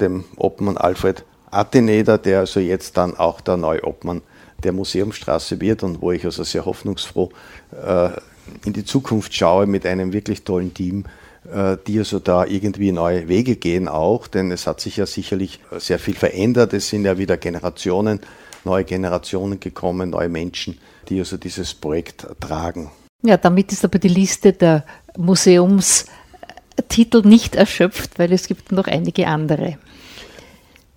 dem 0.00 0.24
Obmann 0.36 0.76
Alfred 0.76 1.24
Atheneder, 1.50 2.18
der 2.18 2.40
also 2.40 2.60
jetzt 2.60 2.96
dann 2.96 3.16
auch 3.16 3.40
der 3.40 3.56
neue 3.56 3.84
Obmann 3.84 4.22
der 4.62 4.72
Museumstraße 4.72 5.60
wird 5.60 5.82
und 5.82 6.02
wo 6.02 6.12
ich 6.12 6.24
also 6.24 6.42
sehr 6.42 6.64
hoffnungsfroh 6.64 7.30
äh, 7.72 8.10
in 8.64 8.72
die 8.72 8.84
Zukunft 8.84 9.34
schaue 9.34 9.66
mit 9.66 9.86
einem 9.86 10.12
wirklich 10.12 10.42
tollen 10.42 10.74
Team, 10.74 11.04
äh, 11.52 11.76
die 11.86 11.98
also 11.98 12.18
da 12.18 12.44
irgendwie 12.44 12.92
neue 12.92 13.28
Wege 13.28 13.56
gehen 13.56 13.88
auch, 13.88 14.26
denn 14.26 14.50
es 14.50 14.66
hat 14.66 14.80
sich 14.80 14.96
ja 14.96 15.06
sicherlich 15.06 15.60
sehr 15.78 15.98
viel 15.98 16.14
verändert. 16.14 16.72
Es 16.72 16.88
sind 16.88 17.04
ja 17.04 17.18
wieder 17.18 17.36
Generationen, 17.36 18.20
neue 18.64 18.84
Generationen 18.84 19.60
gekommen, 19.60 20.10
neue 20.10 20.28
Menschen, 20.28 20.78
die 21.08 21.18
also 21.20 21.36
dieses 21.36 21.72
Projekt 21.74 22.26
tragen. 22.40 22.90
Ja, 23.24 23.36
damit 23.36 23.72
ist 23.72 23.84
aber 23.84 23.98
die 23.98 24.06
Liste 24.06 24.52
der 24.52 24.84
Museumstitel 25.16 26.06
nicht 27.24 27.56
erschöpft, 27.56 28.16
weil 28.18 28.32
es 28.32 28.46
gibt 28.46 28.70
noch 28.70 28.86
einige 28.86 29.26
andere. 29.26 29.76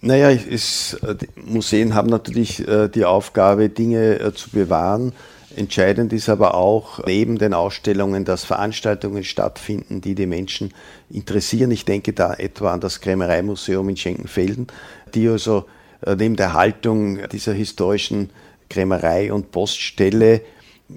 Naja, 0.01 0.29
es, 0.29 0.99
Museen 1.35 1.95
haben 1.95 2.09
natürlich 2.09 2.67
äh, 2.67 2.89
die 2.89 3.05
Aufgabe, 3.05 3.69
Dinge 3.69 4.19
äh, 4.19 4.33
zu 4.33 4.51
bewahren. 4.51 5.13
Entscheidend 5.55 6.13
ist 6.13 6.29
aber 6.29 6.53
auch 6.53 7.03
neben 7.05 7.39
den 7.39 7.55
Ausstellungen, 7.55 8.23
dass 8.23 8.43
Veranstaltungen 8.43 9.23
stattfinden, 9.23 10.01
die 10.01 10.13
die 10.13 10.27
Menschen 10.27 10.73
interessieren. 11.09 11.71
Ich 11.71 11.85
denke 11.85 12.13
da 12.13 12.35
etwa 12.35 12.71
an 12.71 12.81
das 12.81 13.01
Krämereimuseum 13.01 13.89
in 13.89 13.97
Schenkenfelden, 13.97 14.67
die 15.15 15.27
also 15.27 15.65
äh, 16.05 16.15
neben 16.15 16.35
der 16.35 16.53
Haltung 16.53 17.27
dieser 17.29 17.53
historischen 17.53 18.29
Krämerei 18.69 19.33
und 19.33 19.51
Poststelle 19.51 20.35
äh, 20.35 20.41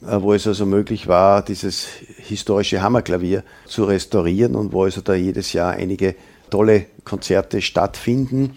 wo 0.00 0.32
es 0.32 0.46
also 0.46 0.66
möglich 0.66 1.08
war, 1.08 1.42
dieses 1.42 1.86
historische 2.18 2.82
Hammerklavier 2.82 3.42
zu 3.66 3.84
restaurieren 3.84 4.54
und 4.54 4.72
wo 4.72 4.84
also 4.84 5.00
da 5.00 5.14
jedes 5.14 5.52
Jahr 5.52 5.72
einige 5.72 6.14
tolle 6.50 6.86
Konzerte 7.04 7.62
stattfinden. 7.62 8.56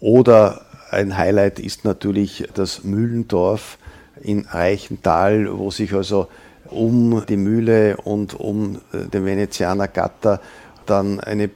Oder 0.00 0.62
ein 0.90 1.16
Highlight 1.16 1.58
ist 1.58 1.84
natürlich 1.84 2.48
das 2.54 2.84
Mühlendorf 2.84 3.78
in 4.20 4.46
Reichenthal, 4.46 5.58
wo 5.58 5.70
sich 5.70 5.94
also 5.94 6.28
um 6.66 7.24
die 7.28 7.36
Mühle 7.36 7.96
und 7.98 8.38
um 8.38 8.80
äh, 8.92 9.08
den 9.08 9.24
Venezianer 9.24 9.88
Gatter 9.88 10.40
dann 10.86 11.20
eine 11.20 11.50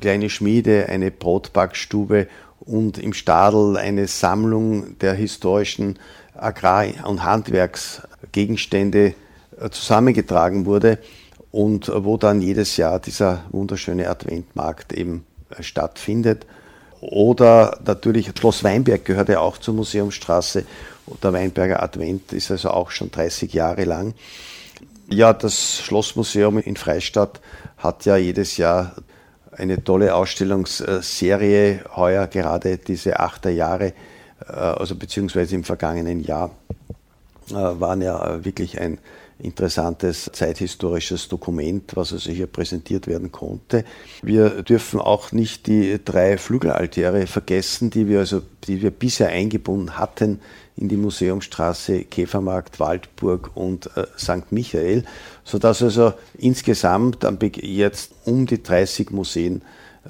kleine 0.00 0.30
Schmiede, 0.30 0.88
eine 0.88 1.10
Brotbackstube 1.10 2.28
und 2.60 2.98
im 2.98 3.12
Stadel 3.12 3.76
eine 3.76 4.06
Sammlung 4.06 4.98
der 4.98 5.14
historischen 5.14 5.98
Agrar- 6.36 7.06
und 7.06 7.24
Handwerksgegenstände 7.24 9.14
äh, 9.60 9.70
zusammengetragen 9.70 10.66
wurde 10.66 10.98
und 11.50 11.88
äh, 11.88 12.04
wo 12.04 12.16
dann 12.16 12.40
jedes 12.40 12.76
Jahr 12.76 12.98
dieser 12.98 13.44
wunderschöne 13.50 14.08
Adventmarkt 14.08 14.92
eben 14.92 15.24
äh, 15.50 15.62
stattfindet. 15.62 16.46
Oder 17.00 17.78
natürlich 17.84 18.32
Schloss 18.36 18.64
Weinberg 18.64 19.04
gehört 19.04 19.28
ja 19.28 19.40
auch 19.40 19.58
zur 19.58 19.74
Museumsstraße. 19.74 20.64
Der 21.22 21.32
Weinberger 21.32 21.82
Advent 21.82 22.32
ist 22.32 22.50
also 22.50 22.70
auch 22.70 22.90
schon 22.90 23.10
30 23.10 23.52
Jahre 23.52 23.84
lang. 23.84 24.14
Ja, 25.10 25.34
das 25.34 25.80
Schlossmuseum 25.80 26.58
in 26.58 26.76
Freistadt 26.76 27.40
hat 27.76 28.06
ja 28.06 28.16
jedes 28.16 28.56
Jahr 28.56 28.94
eine 29.52 29.84
tolle 29.84 30.14
Ausstellungsserie. 30.14 31.84
Heuer 31.94 32.26
gerade 32.26 32.78
diese 32.78 33.20
achter 33.20 33.50
Jahre 33.50 33.92
also 34.52 34.94
beziehungsweise 34.94 35.54
im 35.54 35.64
vergangenen 35.64 36.20
Jahr, 36.20 36.50
äh, 37.50 37.54
waren 37.54 38.02
ja 38.02 38.44
wirklich 38.44 38.80
ein 38.80 38.98
interessantes 39.38 40.30
zeithistorisches 40.32 41.28
Dokument, 41.28 41.96
was 41.96 42.12
also 42.12 42.30
hier 42.30 42.46
präsentiert 42.46 43.06
werden 43.06 43.32
konnte. 43.32 43.84
Wir 44.22 44.62
dürfen 44.62 45.00
auch 45.00 45.32
nicht 45.32 45.66
die 45.66 45.98
drei 46.02 46.38
Flügelaltäre 46.38 47.26
vergessen, 47.26 47.90
die 47.90 48.08
wir 48.08 48.20
also, 48.20 48.42
die 48.66 48.80
wir 48.80 48.90
bisher 48.90 49.28
eingebunden 49.28 49.98
hatten 49.98 50.40
in 50.76 50.88
die 50.88 50.96
Museumstraße, 50.96 52.04
Käfermarkt, 52.04 52.80
Waldburg 52.80 53.50
und 53.54 53.90
äh, 53.96 54.06
St. 54.16 54.50
Michael, 54.50 55.04
sodass 55.44 55.82
also 55.82 56.14
insgesamt 56.38 57.18
jetzt 57.60 58.12
um 58.24 58.46
die 58.46 58.62
30 58.62 59.10
Museen 59.10 59.62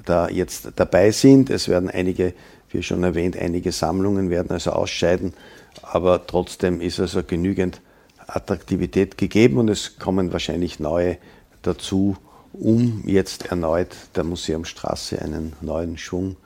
da 0.05 0.29
jetzt 0.29 0.69
dabei 0.75 1.11
sind. 1.11 1.49
Es 1.49 1.67
werden 1.67 1.89
einige 1.89 2.33
wie 2.75 2.83
schon 2.83 3.03
erwähnt, 3.03 3.37
einige 3.37 3.71
Sammlungen 3.71 4.29
werden 4.29 4.51
also 4.51 4.71
ausscheiden, 4.71 5.33
aber 5.81 6.25
trotzdem 6.27 6.81
ist 6.81 6.99
also 6.99 7.23
genügend 7.23 7.81
Attraktivität 8.27 9.17
gegeben 9.17 9.57
und 9.57 9.69
es 9.69 9.97
kommen 9.99 10.33
wahrscheinlich 10.33 10.79
neue 10.79 11.17
dazu, 11.61 12.17
um 12.53 13.03
jetzt 13.05 13.47
erneut 13.47 13.95
der 14.15 14.23
Museumstraße 14.23 15.21
einen 15.21 15.53
neuen 15.61 15.97
Schwung 15.97 16.37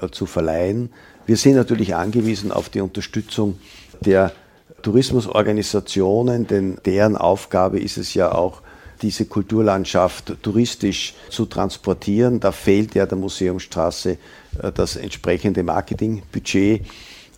äh, 0.00 0.08
zu 0.08 0.26
verleihen. 0.26 0.90
Wir 1.26 1.36
sind 1.36 1.56
natürlich 1.56 1.94
angewiesen 1.94 2.52
auf 2.52 2.68
die 2.68 2.80
Unterstützung 2.80 3.58
der 4.00 4.32
Tourismusorganisationen, 4.82 6.46
denn 6.46 6.78
deren 6.84 7.16
Aufgabe 7.16 7.80
ist 7.80 7.96
es 7.96 8.14
ja 8.14 8.32
auch, 8.32 8.60
diese 9.02 9.26
Kulturlandschaft 9.26 10.42
touristisch 10.42 11.14
zu 11.28 11.46
transportieren. 11.46 12.40
Da 12.40 12.52
fehlt 12.52 12.94
ja 12.94 13.06
der 13.06 13.18
Museumstraße 13.18 14.18
das 14.74 14.96
entsprechende 14.96 15.62
Marketingbudget. 15.62 16.84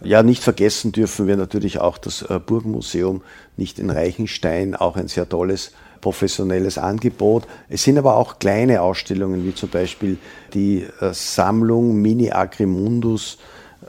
Ja, 0.02 0.22
nicht 0.22 0.42
vergessen 0.42 0.92
dürfen 0.92 1.26
wir 1.26 1.36
natürlich 1.36 1.78
auch 1.78 1.98
das 1.98 2.22
äh, 2.22 2.38
Burgmuseum, 2.38 3.22
nicht 3.56 3.78
in 3.78 3.90
Reichenstein, 3.90 4.74
auch 4.74 4.96
ein 4.96 5.08
sehr 5.08 5.28
tolles 5.28 5.72
professionelles 6.02 6.76
Angebot. 6.76 7.44
Es 7.68 7.82
sind 7.82 7.96
aber 7.96 8.16
auch 8.16 8.38
kleine 8.38 8.82
Ausstellungen, 8.82 9.46
wie 9.46 9.54
zum 9.54 9.70
Beispiel 9.70 10.18
die 10.52 10.86
äh, 11.00 11.14
Sammlung 11.14 12.00
Mini 12.00 12.30
Agrimundus 12.30 13.38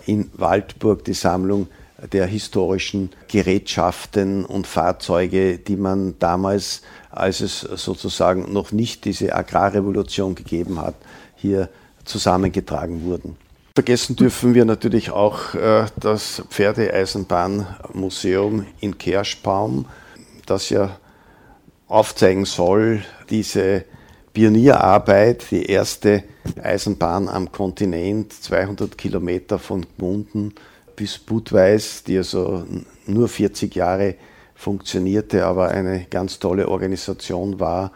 in 0.05 0.31
Waldburg, 0.33 1.03
die 1.03 1.13
Sammlung 1.13 1.67
der 2.11 2.25
historischen 2.27 3.09
Gerätschaften 3.27 4.45
und 4.45 4.67
Fahrzeuge, 4.67 5.57
die 5.57 5.75
man 5.75 6.15
damals, 6.19 6.83
als 7.09 7.41
es 7.41 7.61
sozusagen 7.61 8.53
noch 8.53 8.71
nicht 8.71 9.05
diese 9.05 9.35
Agrarrevolution 9.35 10.35
gegeben 10.35 10.79
hat, 10.79 10.95
hier 11.35 11.69
zusammengetragen 12.07 13.03
wurden. 13.03 13.35
Vergessen 13.75 14.15
dürfen 14.15 14.55
wir 14.55 14.65
natürlich 14.65 15.11
auch 15.11 15.53
äh, 15.53 15.85
das 15.99 16.41
Pferdeeisenbahnmuseum 16.49 18.65
in 18.79 18.97
Kerschbaum, 18.97 19.85
das 20.47 20.71
ja 20.71 20.97
aufzeigen 21.87 22.45
soll, 22.45 23.03
diese 23.29 23.85
Pionierarbeit, 24.33 25.51
die 25.51 25.67
erste 25.67 26.23
Eisenbahn 26.61 27.29
am 27.29 27.51
Kontinent, 27.51 28.33
200 28.33 28.97
Kilometer 28.97 29.59
von 29.59 29.85
Gmunden 29.97 30.55
bis 30.95 31.19
Budweis, 31.19 32.03
die 32.03 32.17
also 32.17 32.65
nur 33.05 33.27
40 33.27 33.75
Jahre 33.75 34.15
funktionierte, 34.55 35.45
aber 35.45 35.67
eine 35.69 36.07
ganz 36.09 36.39
tolle 36.39 36.67
Organisation 36.67 37.59
war 37.59 37.91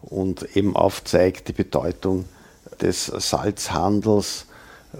und 0.00 0.56
eben 0.56 0.74
aufzeigt 0.76 1.48
die 1.48 1.52
Bedeutung 1.52 2.24
des 2.80 3.06
Salzhandels 3.06 4.46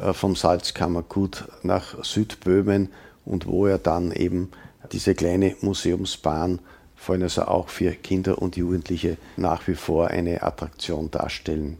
äh, 0.00 0.12
vom 0.12 0.37
Salzkammergut 0.37 1.45
nach 1.62 2.02
Südböhmen 2.04 2.90
und 3.25 3.47
wo 3.47 3.66
er 3.66 3.78
dann 3.78 4.12
eben 4.12 4.50
diese 4.92 5.14
kleine 5.14 5.56
Museumsbahn, 5.61 6.61
vor 6.95 7.14
allem 7.14 7.25
also 7.25 7.42
auch 7.42 7.68
für 7.68 7.92
Kinder 7.92 8.40
und 8.40 8.56
Jugendliche, 8.56 9.16
nach 9.37 9.66
wie 9.68 9.75
vor 9.75 10.09
eine 10.09 10.42
Attraktion 10.42 11.11
darstellen. 11.11 11.78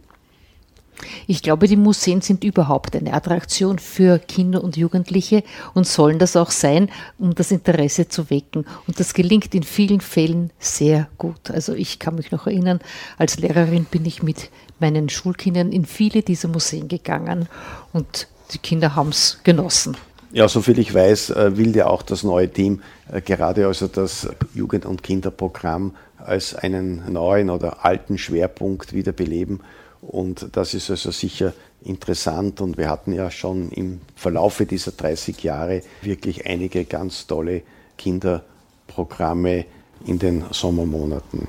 Ich 1.27 1.41
glaube, 1.41 1.67
die 1.67 1.75
Museen 1.75 2.21
sind 2.21 2.43
überhaupt 2.43 2.95
eine 2.95 3.13
Attraktion 3.13 3.79
für 3.79 4.19
Kinder 4.19 4.63
und 4.63 4.77
Jugendliche 4.77 5.43
und 5.73 5.87
sollen 5.87 6.19
das 6.19 6.35
auch 6.35 6.51
sein, 6.51 6.89
um 7.17 7.35
das 7.35 7.51
Interesse 7.51 8.07
zu 8.07 8.29
wecken. 8.29 8.65
Und 8.87 8.99
das 8.99 9.13
gelingt 9.13 9.53
in 9.53 9.63
vielen 9.63 10.01
Fällen 10.01 10.51
sehr 10.59 11.07
gut. 11.17 11.51
Also 11.51 11.73
ich 11.73 11.99
kann 11.99 12.15
mich 12.15 12.31
noch 12.31 12.47
erinnern, 12.47 12.79
als 13.17 13.37
Lehrerin 13.37 13.85
bin 13.85 14.05
ich 14.05 14.23
mit 14.23 14.49
meinen 14.79 15.09
Schulkindern 15.09 15.71
in 15.71 15.85
viele 15.85 16.21
dieser 16.21 16.47
Museen 16.47 16.87
gegangen 16.87 17.47
und 17.93 18.27
die 18.53 18.59
Kinder 18.59 18.95
haben 18.95 19.09
es 19.09 19.39
genossen. 19.43 19.97
Ja, 20.31 20.47
soviel 20.49 20.77
ich 20.79 20.93
weiß, 20.93 21.31
äh, 21.31 21.57
will 21.57 21.75
ja 21.75 21.87
auch 21.87 22.01
das 22.01 22.23
neue 22.23 22.51
Team 22.51 22.81
äh, 23.11 23.21
gerade 23.21 23.65
also 23.67 23.87
das 23.87 24.27
Jugend- 24.53 24.85
und 24.85 25.01
Kinderprogramm 25.01 25.95
als 26.17 26.53
einen 26.53 27.11
neuen 27.11 27.49
oder 27.49 27.85
alten 27.85 28.17
Schwerpunkt 28.17 28.93
wiederbeleben. 28.93 29.61
Und 30.01 30.49
das 30.53 30.73
ist 30.73 30.89
also 30.89 31.11
sicher 31.11 31.53
interessant. 31.83 32.61
Und 32.61 32.77
wir 32.77 32.89
hatten 32.89 33.13
ja 33.13 33.31
schon 33.31 33.69
im 33.71 34.01
Verlaufe 34.15 34.65
dieser 34.65 34.91
30 34.91 35.43
Jahre 35.43 35.81
wirklich 36.01 36.45
einige 36.45 36.85
ganz 36.85 37.27
tolle 37.27 37.63
Kinderprogramme 37.97 39.65
in 40.05 40.19
den 40.19 40.45
Sommermonaten. 40.51 41.47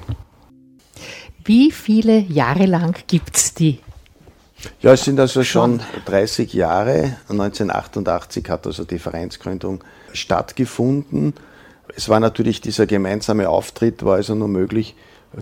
Wie 1.45 1.71
viele 1.71 2.19
Jahre 2.19 2.67
lang 2.67 2.97
gibt 3.07 3.37
es 3.37 3.55
die? 3.55 3.81
Ja, 4.81 4.93
es 4.93 5.05
sind 5.05 5.21
also 5.21 5.45
schon 5.45 5.81
30 6.07 6.53
Jahre. 6.53 7.17
1988 7.29 8.49
hat 8.49 8.67
also 8.67 8.85
die 8.85 8.99
Vereinsgründung 8.99 9.85
stattgefunden. 10.13 11.35
Es 11.95 12.09
war 12.09 12.21
natürlich 12.21 12.61
dieser 12.61 12.87
gemeinsame 12.87 13.49
Auftritt, 13.49 14.05
war 14.05 14.17
also 14.17 14.35
nur 14.35 14.49
möglich 14.49 14.95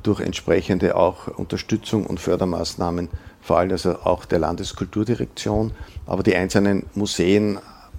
durch 0.02 0.20
entsprechende 0.20 0.96
auch 0.96 1.28
Unterstützung 1.28 2.06
und 2.06 2.20
Fördermaßnahmen, 2.20 3.08
vor 3.40 3.58
allem 3.58 3.70
also 3.70 4.00
auch 4.00 4.24
der 4.24 4.40
Landeskulturdirektion. 4.40 5.72
Aber 6.06 6.22
die 6.22 6.34
einzelnen 6.34 6.86
Museen 6.94 7.58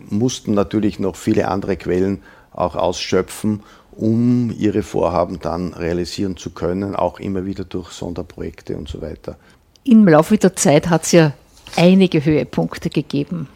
mussten 0.09 0.53
natürlich 0.53 0.99
noch 0.99 1.15
viele 1.15 1.47
andere 1.47 1.77
Quellen 1.77 2.21
auch 2.51 2.75
ausschöpfen, 2.75 3.63
um 3.91 4.53
ihre 4.57 4.83
Vorhaben 4.83 5.39
dann 5.39 5.73
realisieren 5.73 6.37
zu 6.37 6.51
können, 6.51 6.95
auch 6.95 7.19
immer 7.19 7.45
wieder 7.45 7.63
durch 7.63 7.91
Sonderprojekte 7.91 8.77
und 8.77 8.87
so 8.87 9.01
weiter. 9.01 9.37
Im 9.83 10.07
Laufe 10.07 10.37
der 10.37 10.55
Zeit 10.55 10.89
hat 10.89 11.03
es 11.03 11.13
ja 11.13 11.33
einige 11.75 12.23
Höhepunkte 12.23 12.89
gegeben. 12.89 13.47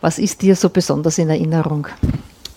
Was 0.00 0.18
ist 0.18 0.42
dir 0.42 0.56
so 0.56 0.70
besonders 0.70 1.18
in 1.18 1.28
Erinnerung? 1.28 1.88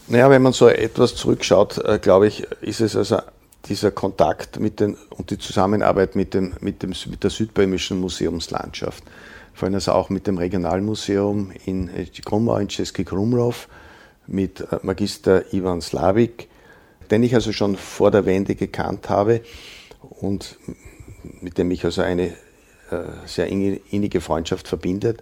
Naja, 0.08 0.30
wenn 0.30 0.42
man 0.42 0.54
so 0.54 0.68
etwas 0.68 1.16
zurückschaut, 1.16 1.78
äh, 1.80 2.00
glaube 2.00 2.28
ich, 2.28 2.48
ist 2.62 2.82
es 2.82 2.96
also 2.96 3.18
dieser 3.66 3.92
Kontakt 3.92 4.60
mit 4.60 4.80
den, 4.80 4.96
und 5.10 5.32
die 5.32 5.38
Zusammenarbeit 5.38 6.16
mit, 6.16 6.34
dem, 6.34 6.54
mit, 6.62 6.82
dem, 6.82 6.94
mit 7.08 7.24
der 7.24 7.30
südböhmischen 7.30 8.00
Museumslandschaft. 8.00 9.04
Vor 9.54 9.66
allem 9.66 9.75
also 9.75 9.92
auch 9.92 10.10
mit 10.10 10.28
dem 10.28 10.38
Regionalmuseum 10.38 11.51
in 11.66 11.89
Krumau, 12.25 12.58
in 12.58 12.70
Český 12.70 13.04
Krumlov, 13.04 13.68
mit 14.28 14.62
äh, 14.62 14.80
Magister 14.84 15.54
Ivan 15.54 15.82
Slavik, 15.82 16.48
den 17.12 17.24
ich 17.24 17.34
also 17.36 17.52
schon 17.52 17.76
vor 17.76 18.12
der 18.12 18.26
Wende 18.26 18.56
gekannt 18.56 19.10
habe 19.10 19.41
und 20.22 20.58
mit 21.41 21.58
dem 21.58 21.72
ich 21.72 21.84
also 21.84 22.02
eine 22.02 22.28
äh, 22.28 22.36
sehr 23.26 23.48
innige 23.48 24.22
Freundschaft 24.22 24.67
verbindet. 24.67 25.22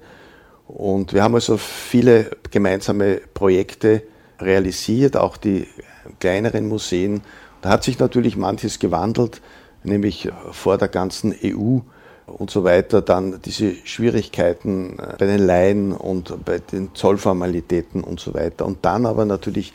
Und 0.67 1.13
wir 1.13 1.23
haben 1.23 1.35
also 1.35 1.57
viele 1.57 2.31
gemeinsame 2.51 3.21
Projekte 3.33 4.03
realisiert, 4.39 5.15
auch 5.15 5.37
die 5.37 5.67
kleineren 6.19 6.67
Museen 6.67 7.21
da 7.67 7.73
hat 7.73 7.83
sich 7.83 7.99
natürlich 7.99 8.37
manches 8.37 8.79
gewandelt, 8.79 9.41
nämlich 9.83 10.29
vor 10.51 10.77
der 10.77 10.87
ganzen 10.87 11.35
EU 11.43 11.79
und 12.25 12.49
so 12.49 12.63
weiter, 12.63 13.01
dann 13.01 13.41
diese 13.43 13.75
Schwierigkeiten 13.83 14.97
äh, 14.97 15.15
bei 15.19 15.25
den 15.25 15.45
Laien 15.45 15.91
und 15.91 16.45
bei 16.45 16.59
den 16.59 16.95
Zollformalitäten 16.95 18.05
und 18.05 18.21
so 18.21 18.33
weiter. 18.33 18.65
Und 18.65 18.85
dann 18.85 19.05
aber 19.05 19.25
natürlich 19.25 19.73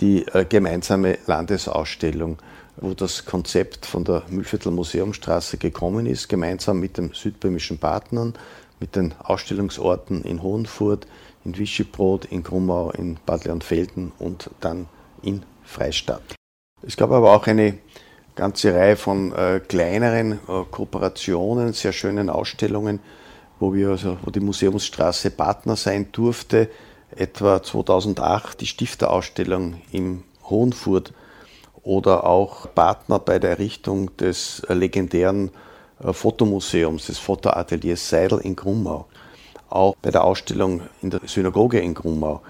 die 0.00 0.26
äh, 0.28 0.46
gemeinsame 0.46 1.18
Landesausstellung, 1.26 2.38
wo 2.78 2.94
das 2.94 3.26
Konzept 3.26 3.84
von 3.84 4.04
der 4.04 4.22
Mühlviertel 4.30 4.72
Museumstraße 4.72 5.58
gekommen 5.58 6.06
ist, 6.06 6.30
gemeinsam 6.30 6.80
mit 6.80 6.96
den 6.96 7.10
südböhmischen 7.12 7.76
Partnern, 7.76 8.32
mit 8.80 8.96
den 8.96 9.12
Ausstellungsorten 9.22 10.22
in 10.22 10.42
Hohenfurt, 10.42 11.06
in 11.44 11.58
Wischebrod, 11.58 12.24
in 12.24 12.42
Grummau, 12.42 12.90
in 12.92 13.18
Bad 13.26 13.44
Leonfelden 13.44 14.12
und 14.18 14.48
dann 14.62 14.86
in 15.20 15.42
Freistadt. 15.62 16.22
Es 16.86 16.96
gab 16.96 17.10
aber 17.12 17.34
auch 17.34 17.46
eine 17.46 17.78
ganze 18.34 18.74
Reihe 18.74 18.96
von 18.96 19.32
äh, 19.32 19.60
kleineren 19.66 20.32
äh, 20.32 20.64
Kooperationen, 20.70 21.72
sehr 21.72 21.92
schönen 21.92 22.28
Ausstellungen, 22.28 23.00
wo, 23.58 23.72
wir 23.72 23.90
also, 23.90 24.18
wo 24.22 24.30
die 24.30 24.40
Museumsstraße 24.40 25.30
Partner 25.30 25.76
sein 25.76 26.08
durfte. 26.12 26.68
Etwa 27.16 27.62
2008 27.62 28.60
die 28.60 28.66
Stifterausstellung 28.66 29.80
im 29.92 30.24
Hohenfurt 30.50 31.14
oder 31.82 32.24
auch 32.24 32.74
Partner 32.74 33.18
bei 33.18 33.38
der 33.38 33.50
Errichtung 33.50 34.14
des 34.16 34.60
äh, 34.68 34.74
legendären 34.74 35.52
äh, 36.02 36.12
Fotomuseums, 36.12 37.06
des 37.06 37.18
Fotoateliers 37.18 38.10
Seidel 38.10 38.40
in 38.40 38.56
Grummau. 38.56 39.06
Auch 39.70 39.94
bei 40.02 40.10
der 40.10 40.24
Ausstellung 40.24 40.82
in 41.00 41.10
der 41.10 41.20
Synagoge 41.24 41.80
in 41.80 41.94
Grummau. 41.94 42.42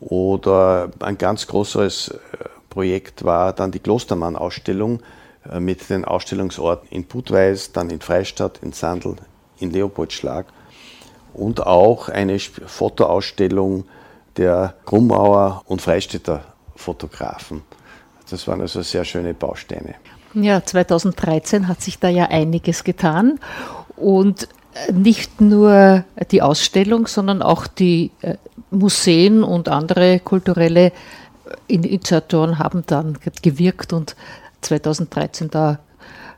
Oder 0.00 0.90
ein 1.00 1.16
ganz 1.16 1.46
großes 1.46 2.08
äh, 2.08 2.53
Projekt 2.74 3.24
war 3.24 3.52
dann 3.52 3.70
die 3.70 3.78
Klostermann-Ausstellung 3.78 5.00
äh, 5.50 5.60
mit 5.60 5.88
den 5.88 6.04
Ausstellungsorten 6.04 6.88
in 6.90 7.04
Budweis, 7.04 7.72
dann 7.72 7.88
in 7.88 8.00
Freistadt, 8.00 8.58
in 8.62 8.72
Sandl, 8.72 9.14
in 9.58 9.70
Leopoldschlag 9.70 10.46
und 11.32 11.66
auch 11.66 12.08
eine 12.08 12.38
Fotoausstellung 12.38 13.84
der 14.36 14.74
Grummauer 14.84 15.62
und 15.66 15.80
Freistädter 15.80 16.44
Fotografen. 16.74 17.62
Das 18.28 18.48
waren 18.48 18.60
also 18.60 18.82
sehr 18.82 19.04
schöne 19.04 19.32
Bausteine. 19.34 19.94
Ja, 20.34 20.64
2013 20.64 21.68
hat 21.68 21.80
sich 21.80 22.00
da 22.00 22.08
ja 22.08 22.24
einiges 22.26 22.82
getan 22.82 23.38
und 23.94 24.48
äh, 24.88 24.92
nicht 24.92 25.40
nur 25.40 26.04
die 26.32 26.42
Ausstellung, 26.42 27.06
sondern 27.06 27.40
auch 27.40 27.68
die 27.68 28.10
äh, 28.22 28.34
Museen 28.70 29.44
und 29.44 29.68
andere 29.68 30.18
kulturelle 30.18 30.90
Initiatoren 31.66 32.58
haben 32.58 32.84
dann 32.86 33.18
gewirkt 33.42 33.92
und 33.92 34.16
2013 34.62 35.50
da 35.50 35.78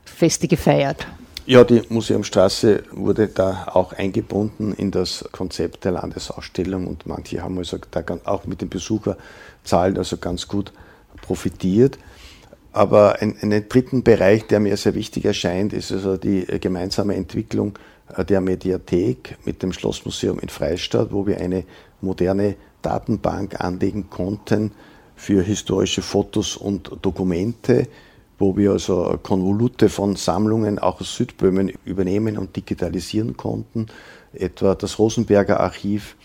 Feste 0.05 0.47
gefeiert. 0.47 1.07
Ja, 1.45 1.63
die 1.63 1.81
Museumstraße 1.87 2.83
wurde 2.91 3.29
da 3.29 3.67
auch 3.73 3.93
eingebunden 3.93 4.73
in 4.73 4.91
das 4.91 5.23
Konzept 5.31 5.85
der 5.85 5.93
Landesausstellung 5.93 6.87
und 6.87 7.05
manche 7.05 7.41
haben 7.41 7.57
also 7.57 7.77
da 7.91 8.03
auch 8.25 8.45
mit 8.45 8.61
den 8.61 8.67
Besucherzahlen 8.67 9.97
also 9.97 10.17
ganz 10.17 10.49
gut 10.49 10.73
profitiert. 11.21 11.97
Aber 12.73 13.21
ein, 13.21 13.37
einen 13.41 13.69
dritten 13.69 14.03
Bereich, 14.03 14.47
der 14.47 14.59
mir 14.59 14.75
sehr 14.75 14.93
wichtig 14.93 15.23
erscheint, 15.23 15.71
ist 15.71 15.91
also 15.91 16.17
die 16.17 16.45
gemeinsame 16.59 17.15
Entwicklung 17.15 17.79
der 18.27 18.41
Mediathek 18.41 19.37
mit 19.45 19.63
dem 19.63 19.71
Schlossmuseum 19.71 20.39
in 20.39 20.49
Freistadt, 20.49 21.11
wo 21.11 21.27
wir 21.27 21.39
eine 21.39 21.63
moderne 22.01 22.55
Datenbank 22.81 23.59
anlegen 23.59 24.09
konnten, 24.09 24.71
für 25.17 25.41
historische 25.41 26.01
Fotos 26.01 26.55
und 26.55 26.91
Dokumente, 27.01 27.87
wo 28.39 28.55
wir 28.55 28.71
also 28.71 29.19
Konvolute 29.21 29.89
von 29.89 30.15
Sammlungen 30.15 30.79
auch 30.79 31.01
aus 31.01 31.15
Südböhmen 31.15 31.73
übernehmen 31.83 32.37
und 32.37 32.55
digitalisieren 32.55 33.35
konnten, 33.35 33.87
etwa 34.31 34.75
das 34.75 34.99
Rosenberger 34.99 35.59
Archiv 35.59 36.15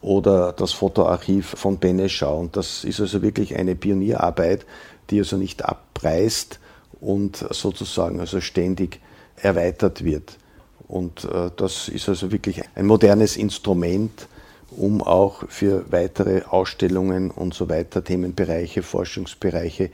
oder 0.00 0.52
das 0.52 0.72
Fotoarchiv 0.72 1.54
von 1.56 1.78
Beneschau. 1.78 2.38
Und 2.38 2.56
das 2.56 2.84
ist 2.84 3.00
also 3.00 3.20
wirklich 3.20 3.56
eine 3.56 3.74
Pionierarbeit, 3.74 4.64
die 5.10 5.18
also 5.18 5.36
nicht 5.36 5.64
abpreist 5.64 6.60
und 7.00 7.44
sozusagen 7.50 8.20
also 8.20 8.40
ständig 8.40 9.00
erweitert 9.36 10.04
wird. 10.04 10.38
Und 10.86 11.24
äh, 11.24 11.50
das 11.56 11.88
ist 11.88 12.08
also 12.08 12.30
wirklich 12.30 12.62
ein 12.76 12.86
modernes 12.86 13.36
Instrument, 13.36 14.28
um 14.70 15.02
auch 15.02 15.48
für 15.48 15.90
weitere 15.90 16.42
Ausstellungen 16.42 17.30
und 17.30 17.54
so 17.54 17.68
weiter, 17.68 18.02
Themenbereiche, 18.02 18.82
Forschungsbereiche 18.82 19.90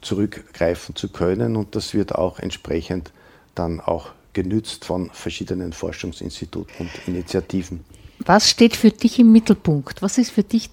zurückgreifen 0.00 0.94
zu 0.94 1.08
können. 1.08 1.56
Und 1.56 1.74
das 1.74 1.94
wird 1.94 2.14
auch 2.14 2.38
entsprechend 2.38 3.12
dann 3.54 3.80
auch 3.80 4.10
genützt 4.32 4.84
von 4.84 5.10
verschiedenen 5.12 5.72
Forschungsinstituten 5.72 6.74
und 6.78 6.90
Initiativen. 7.06 7.84
Was 8.18 8.50
steht 8.50 8.76
für 8.76 8.90
dich 8.90 9.18
im 9.18 9.32
Mittelpunkt? 9.32 10.02
Was 10.02 10.18
ist 10.18 10.30
für 10.30 10.42
dich 10.42 10.70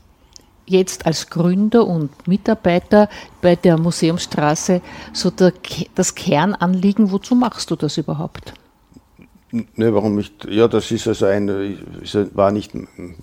jetzt 0.65 1.05
als 1.05 1.29
Gründer 1.29 1.85
und 1.85 2.27
Mitarbeiter 2.27 3.09
bei 3.41 3.55
der 3.55 3.77
Museumsstraße 3.77 4.81
so 5.13 5.29
der, 5.29 5.53
das 5.95 6.15
Kernanliegen? 6.15 7.11
Wozu 7.11 7.35
machst 7.35 7.71
du 7.71 7.75
das 7.75 7.97
überhaupt? 7.97 8.53
Ne, 9.53 9.93
warum 9.93 10.15
nicht? 10.15 10.45
Ja, 10.49 10.67
das 10.67 10.89
ist 10.89 11.07
also 11.07 11.27
ein, 11.27 11.77
war 12.33 12.51
nicht 12.51 12.71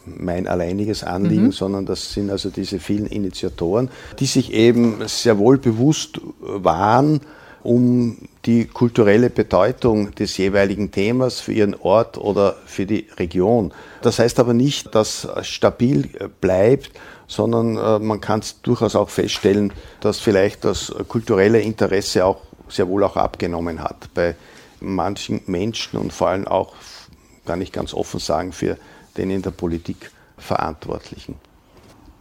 mein 0.04 0.46
alleiniges 0.46 1.02
Anliegen, 1.02 1.46
mhm. 1.46 1.52
sondern 1.52 1.86
das 1.86 2.12
sind 2.12 2.30
also 2.30 2.50
diese 2.50 2.78
vielen 2.78 3.06
Initiatoren, 3.06 3.90
die 4.20 4.26
sich 4.26 4.52
eben 4.52 4.98
sehr 5.06 5.38
wohl 5.38 5.58
bewusst 5.58 6.20
waren, 6.40 7.20
um 7.64 8.18
die 8.46 8.66
kulturelle 8.66 9.28
Bedeutung 9.28 10.14
des 10.14 10.36
jeweiligen 10.36 10.92
Themas 10.92 11.40
für 11.40 11.52
ihren 11.52 11.74
Ort 11.74 12.16
oder 12.16 12.54
für 12.64 12.86
die 12.86 13.08
Region. 13.18 13.72
Das 14.00 14.20
heißt 14.20 14.38
aber 14.38 14.54
nicht, 14.54 14.94
dass 14.94 15.24
es 15.24 15.48
stabil 15.48 16.10
bleibt, 16.40 16.92
sondern 17.26 17.76
äh, 17.76 17.98
man 17.98 18.20
kann 18.20 18.38
es 18.38 18.62
durchaus 18.62 18.94
auch 18.94 19.10
feststellen, 19.10 19.72
dass 20.00 20.20
vielleicht 20.20 20.64
das 20.64 20.94
kulturelle 21.08 21.60
Interesse 21.60 22.24
auch 22.24 22.42
sehr 22.68 22.86
wohl 22.86 23.02
auch 23.02 23.16
abgenommen 23.16 23.82
hat 23.82 24.08
bei 24.14 24.36
manchen 24.80 25.40
Menschen 25.46 25.98
und 25.98 26.12
vor 26.12 26.28
allem 26.28 26.46
auch, 26.46 26.74
kann 27.46 27.60
ich 27.60 27.72
ganz 27.72 27.94
offen 27.94 28.20
sagen, 28.20 28.52
für 28.52 28.76
den 29.16 29.30
in 29.30 29.42
der 29.42 29.50
Politik 29.50 30.10
Verantwortlichen. 30.38 31.36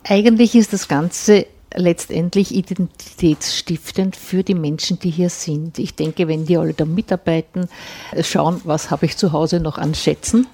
Eigentlich 0.04 0.56
ist 0.56 0.74
das 0.74 0.88
Ganze 0.88 1.46
letztendlich 1.76 2.54
identitätsstiftend 2.54 4.16
für 4.16 4.44
die 4.44 4.56
Menschen, 4.56 5.00
die 5.00 5.12
hier 5.12 5.30
sind. 5.30 5.78
Ich 5.78 5.96
denke, 5.96 6.28
wenn 6.28 6.46
die 6.46 6.58
alle 6.58 6.74
da 6.74 6.86
mitarbeiten, 6.86 7.70
schauen, 8.22 8.62
was 8.64 8.92
habe 8.92 9.06
ich 9.06 9.18
zu 9.18 9.32
Hause 9.32 9.60
noch 9.60 9.78
an 9.78 9.94
Schätzen 9.94 10.48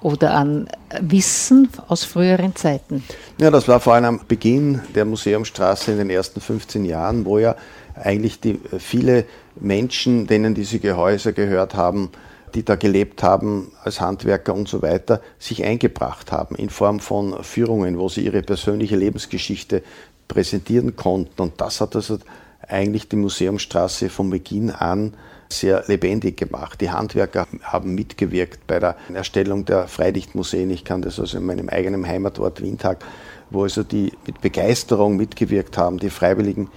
oder 0.00 0.34
an 0.34 0.68
Wissen 1.00 1.68
aus 1.88 2.04
früheren 2.04 2.54
Zeiten. 2.54 3.02
Ja, 3.40 3.50
das 3.50 3.66
war 3.66 3.80
vor 3.80 3.94
allem 3.94 4.04
am 4.04 4.20
Beginn 4.28 4.80
der 4.94 5.04
Museumstraße 5.04 5.92
in 5.92 5.98
den 5.98 6.10
ersten 6.10 6.40
15 6.40 6.84
Jahren, 6.84 7.24
wo 7.24 7.38
ja 7.38 7.56
eigentlich 8.02 8.40
die, 8.40 8.60
viele 8.78 9.24
Menschen, 9.56 10.26
denen 10.26 10.54
diese 10.54 10.78
Gehäuse 10.78 11.32
gehört 11.32 11.74
haben, 11.74 12.10
die 12.54 12.64
da 12.64 12.76
gelebt 12.76 13.22
haben 13.22 13.72
als 13.82 14.00
Handwerker 14.00 14.54
und 14.54 14.68
so 14.68 14.82
weiter, 14.82 15.20
sich 15.38 15.64
eingebracht 15.64 16.32
haben 16.32 16.54
in 16.56 16.70
Form 16.70 17.00
von 17.00 17.42
Führungen, 17.42 17.98
wo 17.98 18.08
sie 18.08 18.24
ihre 18.24 18.42
persönliche 18.42 18.96
Lebensgeschichte 18.96 19.82
präsentieren 20.28 20.96
konnten. 20.96 21.42
Und 21.42 21.60
das 21.60 21.80
hat 21.80 21.96
also 21.96 22.18
eigentlich 22.66 23.08
die 23.08 23.16
Museumstraße 23.16 24.10
von 24.10 24.30
Beginn 24.30 24.70
an 24.70 25.14
sehr 25.50 25.84
lebendig 25.86 26.36
gemacht. 26.36 26.80
Die 26.80 26.90
Handwerker 26.90 27.46
haben 27.62 27.94
mitgewirkt 27.94 28.66
bei 28.66 28.78
der 28.78 28.96
Erstellung 29.14 29.64
der 29.64 29.88
Freilichtmuseen. 29.88 30.70
Ich 30.70 30.84
kann 30.84 31.00
das 31.00 31.18
also 31.18 31.38
in 31.38 31.46
meinem 31.46 31.68
eigenen 31.70 32.06
Heimatort 32.06 32.60
Windhag, 32.60 32.98
wo 33.50 33.62
also 33.62 33.82
die 33.82 34.12
mit 34.26 34.42
Begeisterung 34.42 35.16
mitgewirkt 35.16 35.78
haben, 35.78 35.98
die 35.98 36.10
freiwilligen 36.10 36.68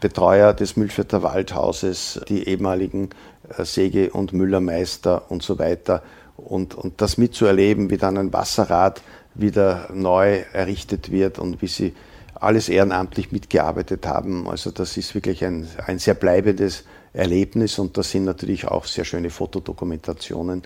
Betreuer 0.00 0.52
des 0.52 0.76
Mühlvierter 0.76 1.22
Waldhauses, 1.22 2.20
die 2.28 2.48
ehemaligen 2.48 3.10
äh, 3.56 3.64
Säge- 3.64 4.10
und 4.10 4.32
Müllermeister 4.32 5.30
und 5.30 5.42
so 5.42 5.58
weiter. 5.58 6.02
Und, 6.36 6.74
und 6.74 7.00
das 7.00 7.18
mitzuerleben, 7.18 7.90
wie 7.90 7.96
dann 7.96 8.16
ein 8.16 8.32
Wasserrad 8.32 9.02
wieder 9.34 9.88
neu 9.92 10.42
errichtet 10.52 11.10
wird 11.10 11.38
und 11.38 11.62
wie 11.62 11.66
sie 11.66 11.94
alles 12.34 12.68
ehrenamtlich 12.68 13.32
mitgearbeitet 13.32 14.06
haben. 14.06 14.48
Also 14.48 14.70
das 14.70 14.96
ist 14.96 15.14
wirklich 15.14 15.44
ein, 15.44 15.66
ein 15.86 15.98
sehr 15.98 16.14
bleibendes 16.14 16.84
Erlebnis 17.12 17.78
und 17.78 17.96
da 17.96 18.02
sind 18.02 18.24
natürlich 18.24 18.68
auch 18.68 18.84
sehr 18.84 19.04
schöne 19.04 19.30
Fotodokumentationen 19.30 20.62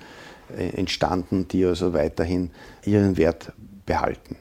äh, 0.56 0.68
entstanden, 0.76 1.48
die 1.48 1.64
also 1.64 1.94
weiterhin 1.94 2.50
ihren 2.84 3.16
Wert 3.16 3.52
behalten. 3.92 4.36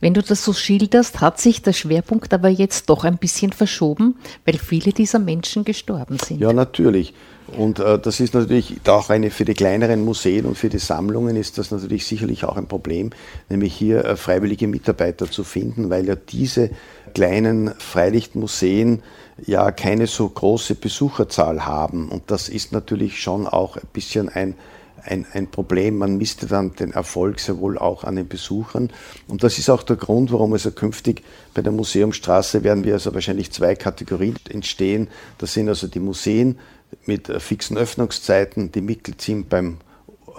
Wenn 0.00 0.14
du 0.14 0.22
das 0.22 0.44
so 0.44 0.52
schilderst, 0.52 1.20
hat 1.20 1.40
sich 1.40 1.62
der 1.62 1.72
Schwerpunkt 1.72 2.32
aber 2.32 2.48
jetzt 2.48 2.88
doch 2.88 3.04
ein 3.04 3.18
bisschen 3.18 3.52
verschoben, 3.52 4.16
weil 4.46 4.58
viele 4.58 4.92
dieser 4.92 5.18
Menschen 5.18 5.64
gestorben 5.64 6.18
sind. 6.18 6.40
Ja, 6.40 6.52
natürlich. 6.52 7.12
Und 7.56 7.78
äh, 7.78 7.98
das 7.98 8.20
ist 8.20 8.32
natürlich 8.34 8.80
auch 8.86 9.10
eine 9.10 9.30
für 9.30 9.44
die 9.44 9.54
kleineren 9.54 10.04
Museen 10.04 10.46
und 10.46 10.56
für 10.56 10.68
die 10.68 10.78
Sammlungen 10.78 11.36
ist 11.36 11.58
das 11.58 11.70
natürlich 11.70 12.06
sicherlich 12.06 12.44
auch 12.44 12.56
ein 12.56 12.66
Problem, 12.66 13.10
nämlich 13.48 13.74
hier 13.74 14.04
äh, 14.04 14.16
freiwillige 14.16 14.68
Mitarbeiter 14.68 15.30
zu 15.30 15.44
finden, 15.44 15.90
weil 15.90 16.06
ja 16.06 16.14
diese 16.14 16.70
kleinen 17.12 17.72
Freilichtmuseen 17.78 19.02
ja 19.46 19.72
keine 19.72 20.06
so 20.06 20.28
große 20.28 20.76
Besucherzahl 20.76 21.66
haben. 21.66 22.08
Und 22.08 22.30
das 22.30 22.48
ist 22.48 22.72
natürlich 22.72 23.20
schon 23.20 23.46
auch 23.46 23.76
ein 23.76 23.88
bisschen 23.92 24.28
ein 24.28 24.54
ein, 25.04 25.26
ein 25.32 25.50
Problem. 25.50 25.98
Man 25.98 26.16
misste 26.16 26.46
dann 26.46 26.74
den 26.74 26.92
Erfolg 26.92 27.40
sehr 27.40 27.58
wohl 27.58 27.78
auch 27.78 28.04
an 28.04 28.16
den 28.16 28.28
Besuchern. 28.28 28.90
Und 29.28 29.42
das 29.42 29.58
ist 29.58 29.70
auch 29.70 29.82
der 29.82 29.96
Grund, 29.96 30.32
warum 30.32 30.52
also 30.52 30.70
künftig 30.70 31.22
bei 31.54 31.62
der 31.62 31.72
Museumstraße 31.72 32.64
werden 32.64 32.84
wir 32.84 32.94
also 32.94 33.14
wahrscheinlich 33.14 33.50
zwei 33.52 33.74
Kategorien 33.74 34.36
entstehen. 34.48 35.08
Das 35.38 35.52
sind 35.54 35.68
also 35.68 35.86
die 35.86 36.00
Museen 36.00 36.58
mit 37.06 37.28
fixen 37.40 37.76
Öffnungszeiten, 37.76 38.72
die 38.72 38.80
Mitglied 38.80 39.20
sind 39.20 39.48
beim 39.48 39.78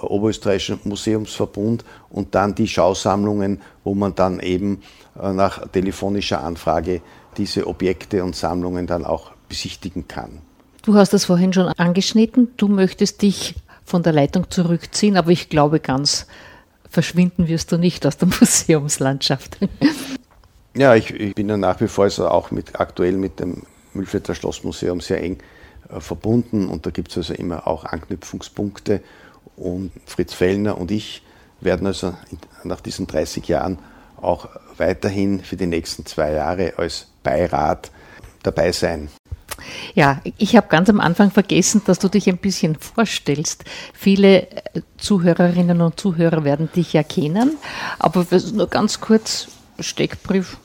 Oberösterreichischen 0.02 0.80
Museumsverbund 0.84 1.86
und 2.10 2.36
dann 2.36 2.56
die 2.56 2.68
Schausammlungen, 2.68 3.62
wo 3.84 3.94
man 3.94 4.16
dann 4.16 4.40
eben 4.40 4.82
äh, 5.22 5.32
nach 5.32 5.68
telefonischer 5.68 6.44
Anfrage 6.44 7.02
diese 7.38 7.68
Objekte 7.68 8.24
und 8.24 8.36
Sammlungen 8.36 8.88
dann 8.88 9.06
auch 9.06 9.32
besichtigen 9.48 10.08
kann. 10.08 10.42
Du 10.84 10.96
hast 10.96 11.14
das 11.14 11.26
vorhin 11.26 11.54
schon 11.54 11.68
angeschnitten. 11.68 12.50
Du 12.58 12.68
möchtest 12.68 13.22
dich 13.22 13.56
von 13.86 14.04
der 14.04 14.14
Leitung 14.14 14.50
zurückziehen, 14.50 15.18
aber 15.18 15.32
ich 15.32 15.50
glaube, 15.50 15.80
ganz 15.80 16.28
verschwinden 16.90 17.48
wirst 17.48 17.72
du 17.72 17.78
nicht 17.78 18.06
aus 18.06 18.18
der 18.18 18.28
Museumslandschaft. 18.40 19.58
Ja, 20.76 20.96
ich, 20.96 21.12
ich 21.14 21.36
bin 21.36 21.50
ja 21.50 21.58
nach 21.58 21.82
wie 21.82 21.88
vor 21.88 22.06
also 22.06 22.28
auch 22.30 22.52
mit, 22.52 22.80
aktuell 22.80 23.14
mit 23.14 23.40
dem 23.40 23.64
Mühlvierter 23.94 24.36
Schlossmuseum 24.36 25.02
sehr 25.02 25.22
eng 25.22 25.38
äh, 25.90 26.00
verbunden 26.00 26.68
und 26.68 26.86
da 26.86 26.92
gibt 26.92 27.12
es 27.12 27.18
also 27.18 27.34
immer 27.34 27.68
auch 27.68 27.86
Anknüpfungspunkte 27.86 29.02
und 29.58 29.92
Fritz 30.06 30.34
Fellner 30.34 30.78
und 30.78 30.92
ich 30.92 31.24
werden 31.60 31.88
also 31.88 32.16
nach 32.64 32.82
diesen 32.82 33.08
30 33.08 33.48
Jahren 33.48 33.80
auch 34.22 34.50
weiterhin 34.78 35.42
für 35.42 35.58
die 35.58 35.68
nächsten 35.68 36.06
zwei 36.06 36.32
Jahre 36.34 36.74
als 36.78 37.08
Beirat 37.24 37.92
dabei 38.44 38.72
sein. 38.72 39.10
Ja, 39.94 40.22
ich 40.38 40.56
habe 40.56 40.68
ganz 40.68 40.90
am 40.90 41.00
Anfang 41.00 41.32
vergessen, 41.32 41.82
dass 41.86 42.00
du 42.00 42.08
dich 42.08 42.28
ein 42.28 42.38
bisschen 42.38 42.76
vorstellst. 42.76 43.64
Viele 43.94 44.50
äh, 44.50 44.82
Zuhörerinnen 44.98 45.82
und 45.82 46.00
Zuhörer 46.00 46.44
werden 46.44 46.70
dich 46.76 46.94
ja 46.94 47.04
kennen, 47.04 47.58
aber 48.00 48.26
nur 48.54 48.68
ganz 48.68 49.00
kurz 49.00 49.48
Steckbrief. 49.80 50.58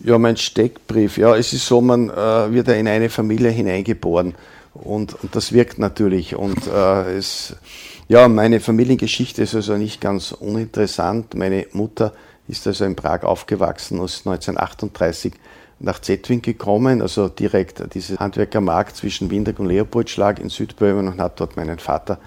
Ja, 0.00 0.18
mein 0.18 0.36
Steckbrief. 0.36 1.18
Ja, 1.18 1.36
es 1.36 1.52
ist 1.52 1.66
so, 1.66 1.80
man 1.80 2.10
äh, 2.10 2.52
wird 2.52 2.68
ja 2.68 2.74
in 2.74 2.88
eine 2.88 3.08
Familie 3.08 3.50
hineingeboren 3.50 4.34
und, 4.74 5.14
und 5.22 5.34
das 5.34 5.52
wirkt 5.52 5.78
natürlich. 5.78 6.36
Und 6.36 6.66
äh, 6.66 7.16
es, 7.16 7.56
ja, 8.08 8.28
meine 8.28 8.60
Familiengeschichte 8.60 9.42
ist 9.42 9.54
also 9.54 9.76
nicht 9.76 10.00
ganz 10.00 10.32
uninteressant. 10.32 11.34
Meine 11.34 11.66
Mutter 11.72 12.12
ist 12.48 12.66
also 12.66 12.84
in 12.84 12.96
Prag 12.96 13.22
aufgewachsen, 13.22 14.02
ist 14.02 14.26
1938 14.26 15.32
nach 15.78 16.00
Zetwin 16.00 16.42
gekommen, 16.42 17.02
also 17.02 17.28
direkt 17.28 17.94
dieser 17.94 18.16
Handwerkermarkt 18.16 18.96
zwischen 18.96 19.30
Windag 19.30 19.58
und 19.58 19.66
Leopoldschlag 19.66 20.38
in 20.38 20.48
Südböhmen 20.48 21.08
und 21.08 21.20
hat 21.20 21.38
dort 21.38 21.56
meinen 21.56 21.78
Vater 21.78 22.18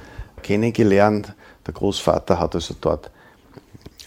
kennengelernt. 0.43 1.33
Der 1.65 1.73
Großvater 1.73 2.39
hat 2.39 2.55
also 2.55 2.75
dort 2.79 3.11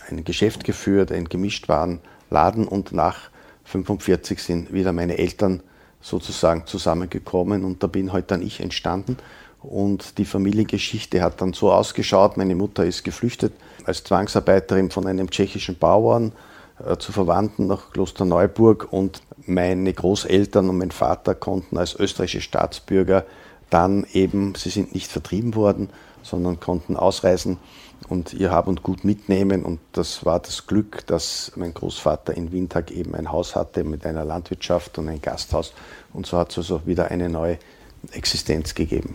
ein 0.08 0.24
Geschäft 0.24 0.64
geführt, 0.64 1.10
einen 1.10 1.28
Gemischtwarenladen 1.28 2.68
und 2.68 2.92
nach 2.92 3.30
1945 3.66 4.42
sind 4.42 4.72
wieder 4.72 4.92
meine 4.92 5.18
Eltern 5.18 5.62
sozusagen 6.00 6.66
zusammengekommen 6.66 7.64
und 7.64 7.82
da 7.82 7.86
bin 7.86 8.12
heute 8.12 8.28
dann 8.28 8.42
ich 8.42 8.60
entstanden. 8.60 9.16
Und 9.62 10.18
die 10.18 10.24
Familiengeschichte 10.24 11.22
hat 11.22 11.40
dann 11.40 11.52
so 11.52 11.72
ausgeschaut, 11.72 12.36
meine 12.36 12.56
Mutter 12.56 12.84
ist 12.84 13.04
geflüchtet 13.04 13.52
als 13.84 14.02
Zwangsarbeiterin 14.02 14.90
von 14.90 15.06
einem 15.06 15.30
tschechischen 15.30 15.78
Bauern 15.78 16.32
äh, 16.84 16.96
zu 16.96 17.12
Verwandten 17.12 17.68
nach 17.68 17.92
Klosterneuburg 17.92 18.92
und 18.92 19.22
meine 19.46 19.92
Großeltern 19.92 20.68
und 20.68 20.78
mein 20.78 20.90
Vater 20.90 21.34
konnten 21.34 21.78
als 21.78 21.94
österreichische 21.94 22.40
Staatsbürger 22.40 23.24
dann 23.70 24.06
eben, 24.12 24.54
sie 24.54 24.68
sind 24.68 24.94
nicht 24.94 25.10
vertrieben 25.10 25.54
worden, 25.54 25.88
sondern 26.22 26.60
konnten 26.60 26.96
ausreisen 26.96 27.58
und 28.08 28.34
ihr 28.34 28.50
Hab 28.50 28.68
und 28.68 28.82
Gut 28.82 29.04
mitnehmen. 29.04 29.64
Und 29.64 29.80
das 29.92 30.24
war 30.24 30.40
das 30.40 30.66
Glück, 30.66 31.06
dass 31.06 31.52
mein 31.56 31.72
Großvater 31.72 32.34
in 32.34 32.52
Windhag 32.52 32.90
eben 32.90 33.14
ein 33.14 33.32
Haus 33.32 33.56
hatte 33.56 33.84
mit 33.84 34.04
einer 34.04 34.24
Landwirtschaft 34.24 34.98
und 34.98 35.08
ein 35.08 35.22
Gasthaus. 35.22 35.72
Und 36.12 36.26
so 36.26 36.36
hat 36.36 36.50
es 36.50 36.58
also 36.58 36.82
wieder 36.86 37.10
eine 37.10 37.28
neue 37.28 37.58
Existenz 38.12 38.74
gegeben. 38.74 39.14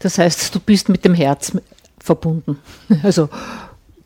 Das 0.00 0.18
heißt, 0.18 0.54
du 0.54 0.60
bist 0.60 0.88
mit 0.88 1.04
dem 1.04 1.14
Herz 1.14 1.52
verbunden. 1.98 2.58
Also 3.02 3.28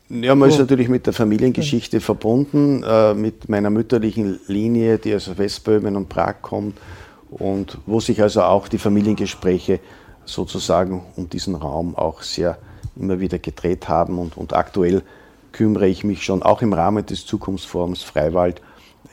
Ja, 0.09 0.35
man 0.35 0.49
ist 0.49 0.59
natürlich 0.59 0.87
mit 0.87 1.07
der 1.07 1.13
Familiengeschichte 1.13 1.99
verbunden, 1.99 2.83
äh, 2.83 3.15
mit 3.15 3.49
meiner 3.49 3.71
mütterlichen 3.71 4.39
Linie, 4.47 4.99
die 4.99 5.15
aus 5.15 5.35
Westböhmen 5.37 5.95
und 5.95 6.09
Prag 6.09 6.35
kommt 6.41 6.77
und 7.31 7.79
wo 7.87 7.99
sich 7.99 8.21
also 8.21 8.43
auch 8.43 8.67
die 8.67 8.77
Familiengespräche 8.77 9.79
sozusagen 10.25 11.03
um 11.15 11.29
diesen 11.29 11.55
Raum 11.55 11.95
auch 11.95 12.21
sehr 12.21 12.57
immer 12.95 13.19
wieder 13.19 13.39
gedreht 13.39 13.89
haben 13.89 14.19
und, 14.19 14.37
und 14.37 14.53
aktuell 14.53 15.01
kümmere 15.51 15.87
ich 15.87 16.03
mich 16.03 16.23
schon 16.23 16.43
auch 16.43 16.61
im 16.61 16.73
Rahmen 16.73 17.05
des 17.05 17.25
Zukunftsforums 17.25 18.03
Freiwald 18.03 18.61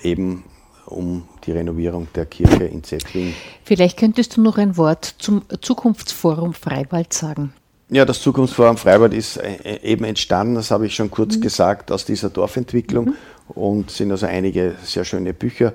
eben 0.02 0.44
um 0.86 1.24
die 1.44 1.52
Renovierung 1.52 2.08
der 2.14 2.26
Kirche 2.26 2.64
in 2.64 2.84
Zettling. 2.84 3.34
Vielleicht 3.64 3.98
könntest 3.98 4.36
du 4.36 4.42
noch 4.42 4.58
ein 4.58 4.76
Wort 4.76 5.14
zum 5.18 5.42
Zukunftsforum 5.60 6.52
Freiwald 6.52 7.12
sagen. 7.12 7.54
Ja, 7.92 8.06
das 8.06 8.22
Zukunftsforum 8.22 8.78
Freiwald 8.78 9.12
ist 9.12 9.36
äh, 9.36 9.78
eben 9.82 10.06
entstanden, 10.06 10.54
das 10.54 10.70
habe 10.70 10.86
ich 10.86 10.94
schon 10.94 11.10
kurz 11.10 11.36
mhm. 11.36 11.42
gesagt, 11.42 11.92
aus 11.92 12.06
dieser 12.06 12.30
Dorfentwicklung. 12.30 13.04
Mhm. 13.04 13.14
und 13.48 13.90
sind 13.90 14.10
also 14.10 14.24
einige 14.24 14.76
sehr 14.82 15.04
schöne 15.04 15.34
Bücher 15.34 15.74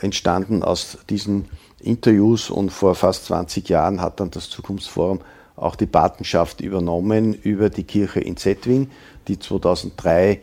entstanden 0.00 0.64
aus 0.64 0.98
diesen 1.08 1.44
Interviews. 1.78 2.50
Und 2.50 2.70
vor 2.70 2.96
fast 2.96 3.26
20 3.26 3.68
Jahren 3.68 4.00
hat 4.00 4.18
dann 4.18 4.32
das 4.32 4.50
Zukunftsforum 4.50 5.20
auch 5.54 5.76
die 5.76 5.86
Patenschaft 5.86 6.60
übernommen 6.60 7.32
über 7.32 7.70
die 7.70 7.84
Kirche 7.84 8.18
in 8.18 8.36
Zetwing, 8.36 8.90
die 9.28 9.38
2003 9.38 10.40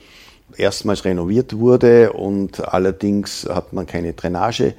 erstmals 0.55 1.03
renoviert 1.03 1.57
wurde. 1.57 2.13
Und 2.13 2.65
allerdings 2.65 3.45
hat 3.45 3.73
man 3.73 3.85
keine 3.85 4.13
Drainage 4.13 4.73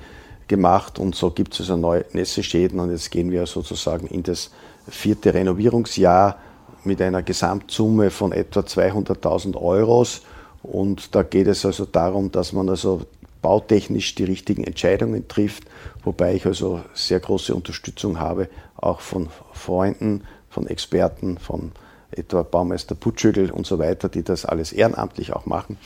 gemacht. 0.49 0.99
Und 0.99 1.15
so 1.15 1.33
gibt 1.33 1.53
es 1.53 1.61
also 1.61 1.77
neue 1.77 2.07
Nässeschäden. 2.15 2.81
Und 2.81 2.93
jetzt 2.93 3.11
gehen 3.11 3.31
wir 3.31 3.45
sozusagen 3.45 4.07
in 4.07 4.23
das 4.23 4.51
vierte 4.91 5.33
Renovierungsjahr 5.33 6.39
mit 6.85 7.01
einer 7.01 7.23
Gesamtsumme 7.23 8.11
von 8.11 8.33
etwa 8.33 8.61
200.000 8.61 9.57
Euros 9.57 10.23
und 10.63 11.15
da 11.15 11.23
geht 11.23 11.47
es 11.47 11.65
also 11.65 11.87
darum, 11.87 12.31
dass 12.31 12.53
man 12.53 12.69
also 12.69 13.03
bautechnisch 13.43 14.15
die 14.15 14.25
richtigen 14.25 14.65
Entscheidungen 14.65 15.29
trifft, 15.29 15.65
wobei 16.05 16.35
ich 16.35 16.47
also 16.47 16.81
sehr 16.95 17.21
große 17.21 17.55
Unterstützung 17.55 18.21
habe, 18.21 18.49
auch 18.77 19.01
von 19.01 19.29
Freunden, 19.53 20.25
von 20.51 20.67
Experten, 20.67 21.39
von 21.39 21.73
etwa 22.11 22.43
Baumeister 22.43 22.95
Putschögel 22.95 23.51
und 23.51 23.67
so 23.67 23.79
weiter, 23.79 24.09
die 24.09 24.23
das 24.23 24.45
alles 24.45 24.73
ehrenamtlich 24.73 25.33
auch 25.33 25.47
machen. 25.47 25.79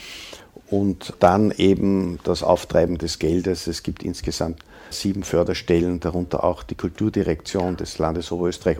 Und 0.69 1.13
dann 1.19 1.51
eben 1.51 2.19
das 2.23 2.41
Auftreiben 2.41 2.97
des 2.97 3.19
Geldes. 3.19 3.67
Es 3.67 3.83
gibt 3.83 4.01
insgesamt 4.01 4.63
sieben 4.89 5.23
Förderstellen, 5.23 5.99
darunter 5.99 6.43
auch 6.43 6.63
die 6.63 6.75
Kulturdirektion 6.75 7.77
des 7.77 7.99
Landes 7.99 8.31
Oberösterreich, 8.31 8.79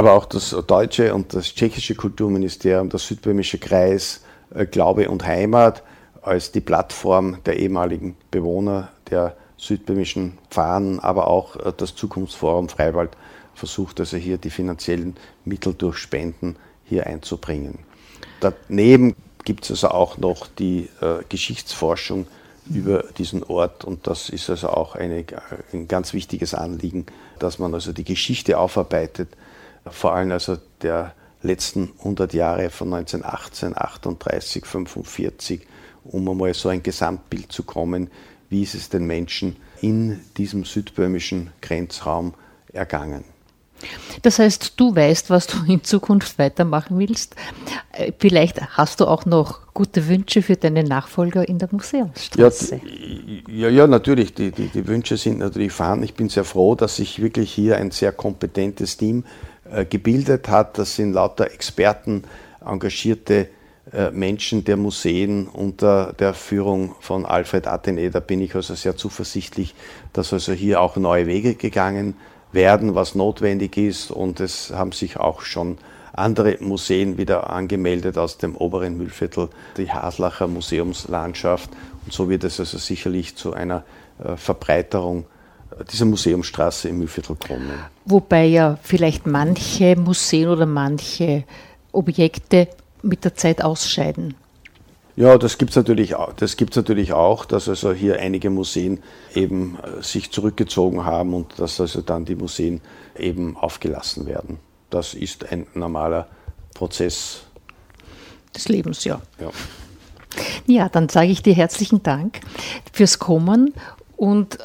aber 0.00 0.14
auch 0.14 0.24
das 0.24 0.56
deutsche 0.66 1.14
und 1.14 1.34
das 1.34 1.54
tschechische 1.54 1.94
Kulturministerium, 1.94 2.88
der 2.88 2.98
südböhmische 2.98 3.58
Kreis, 3.58 4.22
äh, 4.54 4.64
Glaube 4.64 5.10
und 5.10 5.26
Heimat 5.26 5.82
als 6.22 6.52
die 6.52 6.62
Plattform 6.62 7.36
der 7.44 7.58
ehemaligen 7.58 8.16
Bewohner 8.30 8.88
der 9.10 9.36
südböhmischen 9.58 10.38
Pfarren, 10.48 11.00
aber 11.00 11.28
auch 11.28 11.54
äh, 11.56 11.74
das 11.76 11.94
Zukunftsforum 11.94 12.70
Freiwald 12.70 13.10
versucht 13.54 14.00
also 14.00 14.16
hier 14.16 14.38
die 14.38 14.48
finanziellen 14.48 15.16
Mittel 15.44 15.74
durch 15.74 15.98
Spenden 15.98 16.56
hier 16.86 17.06
einzubringen. 17.06 17.80
Daneben 18.40 19.14
gibt 19.44 19.64
es 19.64 19.70
also 19.70 19.88
auch 19.88 20.16
noch 20.16 20.46
die 20.46 20.88
äh, 21.02 21.24
Geschichtsforschung 21.28 22.26
über 22.70 23.04
diesen 23.18 23.42
Ort 23.42 23.84
und 23.84 24.06
das 24.06 24.30
ist 24.30 24.48
also 24.48 24.70
auch 24.70 24.94
eine, 24.94 25.26
ein 25.74 25.88
ganz 25.88 26.14
wichtiges 26.14 26.54
Anliegen, 26.54 27.04
dass 27.38 27.58
man 27.58 27.74
also 27.74 27.92
die 27.92 28.04
Geschichte 28.04 28.58
aufarbeitet, 28.58 29.28
vor 29.86 30.14
allem 30.14 30.32
also 30.32 30.56
der 30.82 31.14
letzten 31.42 31.92
100 31.98 32.34
Jahre 32.34 32.70
von 32.70 32.92
1918, 32.92 33.76
38, 33.76 34.66
45, 34.66 35.66
um 36.04 36.28
einmal 36.28 36.54
so 36.54 36.68
ein 36.68 36.82
Gesamtbild 36.82 37.50
zu 37.50 37.62
kommen, 37.62 38.10
wie 38.48 38.62
ist 38.62 38.74
es 38.74 38.88
den 38.88 39.06
Menschen 39.06 39.56
in 39.80 40.20
diesem 40.36 40.64
südböhmischen 40.64 41.50
Grenzraum 41.60 42.34
ergangen. 42.72 43.24
Das 44.22 44.38
heißt, 44.38 44.74
du 44.76 44.94
weißt, 44.94 45.30
was 45.30 45.46
du 45.46 45.56
in 45.66 45.82
Zukunft 45.82 46.38
weitermachen 46.38 46.98
willst. 46.98 47.34
Äh, 47.92 48.12
vielleicht 48.18 48.60
hast 48.76 49.00
du 49.00 49.06
auch 49.06 49.24
noch 49.24 49.72
gute 49.72 50.06
Wünsche 50.06 50.42
für 50.42 50.56
deine 50.56 50.84
Nachfolger 50.84 51.48
in 51.48 51.58
der 51.58 51.68
Museumsstraße. 51.72 52.80
Ja, 53.48 53.68
ja, 53.68 53.68
ja 53.70 53.86
natürlich. 53.86 54.34
Die, 54.34 54.50
die, 54.50 54.68
die, 54.68 54.86
Wünsche 54.86 55.16
sind 55.16 55.38
natürlich 55.38 55.72
vorhanden. 55.72 56.04
Ich 56.04 56.14
bin 56.14 56.28
sehr 56.28 56.44
froh, 56.44 56.74
dass 56.74 56.96
sich 56.96 57.22
wirklich 57.22 57.52
hier 57.52 57.76
ein 57.76 57.90
sehr 57.90 58.12
kompetentes 58.12 58.98
Team 58.98 59.24
gebildet 59.88 60.48
hat. 60.48 60.78
Das 60.78 60.96
sind 60.96 61.12
lauter 61.12 61.50
Experten, 61.50 62.24
engagierte 62.64 63.48
äh, 63.92 64.10
Menschen 64.10 64.64
der 64.64 64.76
Museen 64.76 65.48
unter 65.48 66.12
der 66.12 66.34
Führung 66.34 66.94
von 67.00 67.26
Alfred 67.26 67.66
Athene. 67.66 68.10
Da 68.10 68.20
bin 68.20 68.40
ich 68.40 68.54
also 68.54 68.74
sehr 68.74 68.96
zuversichtlich, 68.96 69.74
dass 70.12 70.32
also 70.32 70.52
hier 70.52 70.80
auch 70.80 70.96
neue 70.96 71.26
Wege 71.26 71.54
gegangen 71.54 72.14
werden 72.52 72.94
was 72.94 73.14
notwendig 73.14 73.76
ist. 73.76 74.10
Und 74.10 74.40
es 74.40 74.70
haben 74.70 74.92
sich 74.92 75.16
auch 75.16 75.42
schon 75.42 75.78
andere 76.12 76.58
Museen 76.60 77.16
wieder 77.16 77.50
angemeldet 77.50 78.18
aus 78.18 78.38
dem 78.38 78.56
oberen 78.56 78.96
Mühlviertel, 78.96 79.48
die 79.76 79.90
Haslacher 79.90 80.46
Museumslandschaft. 80.46 81.70
Und 82.04 82.12
so 82.12 82.28
wird 82.28 82.44
es 82.44 82.60
also 82.60 82.78
sicherlich 82.78 83.36
zu 83.36 83.54
einer 83.54 83.84
äh, 84.22 84.36
Verbreiterung 84.36 85.22
äh, 85.22 85.39
dieser 85.84 86.04
Museumsstraße 86.04 86.88
im 86.88 86.98
Mühlviertel 86.98 87.36
kommen. 87.36 87.70
Wobei 88.04 88.46
ja 88.46 88.78
vielleicht 88.82 89.26
manche 89.26 89.96
Museen 89.96 90.48
oder 90.48 90.66
manche 90.66 91.44
Objekte 91.92 92.68
mit 93.02 93.24
der 93.24 93.34
Zeit 93.34 93.62
ausscheiden. 93.62 94.34
Ja, 95.16 95.36
das 95.36 95.58
gibt 95.58 95.70
es 95.70 95.76
natürlich, 95.76 96.14
das 96.36 96.56
gibt's 96.56 96.76
natürlich 96.76 97.12
auch, 97.12 97.44
dass 97.44 97.68
also 97.68 97.92
hier 97.92 98.20
einige 98.20 98.48
Museen 98.48 99.02
eben 99.34 99.76
äh, 99.82 100.02
sich 100.02 100.30
zurückgezogen 100.30 101.04
haben 101.04 101.34
und 101.34 101.58
dass 101.58 101.80
also 101.80 102.00
dann 102.00 102.24
die 102.24 102.36
Museen 102.36 102.80
eben 103.18 103.56
aufgelassen 103.56 104.26
werden. 104.26 104.58
Das 104.88 105.14
ist 105.14 105.50
ein 105.50 105.66
normaler 105.74 106.26
Prozess. 106.74 107.42
Des 108.54 108.68
Lebens, 108.68 109.04
ja. 109.04 109.20
Ja, 109.38 109.50
ja 110.66 110.88
dann 110.88 111.08
sage 111.08 111.30
ich 111.30 111.42
dir 111.42 111.54
herzlichen 111.54 112.02
Dank 112.02 112.40
fürs 112.92 113.18
Kommen 113.18 113.74
und 114.20 114.58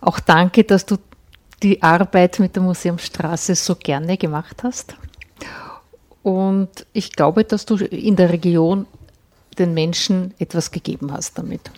auch 0.00 0.18
danke, 0.18 0.64
dass 0.64 0.84
du 0.84 0.96
die 1.62 1.80
Arbeit 1.82 2.40
mit 2.40 2.56
der 2.56 2.64
Museumsstraße 2.64 3.54
so 3.54 3.76
gerne 3.76 4.16
gemacht 4.16 4.64
hast. 4.64 4.96
Und 6.24 6.84
ich 6.92 7.12
glaube, 7.12 7.44
dass 7.44 7.64
du 7.64 7.76
in 7.76 8.16
der 8.16 8.30
Region 8.30 8.86
den 9.56 9.72
Menschen 9.72 10.34
etwas 10.40 10.72
gegeben 10.72 11.12
hast 11.12 11.38
damit. 11.38 11.70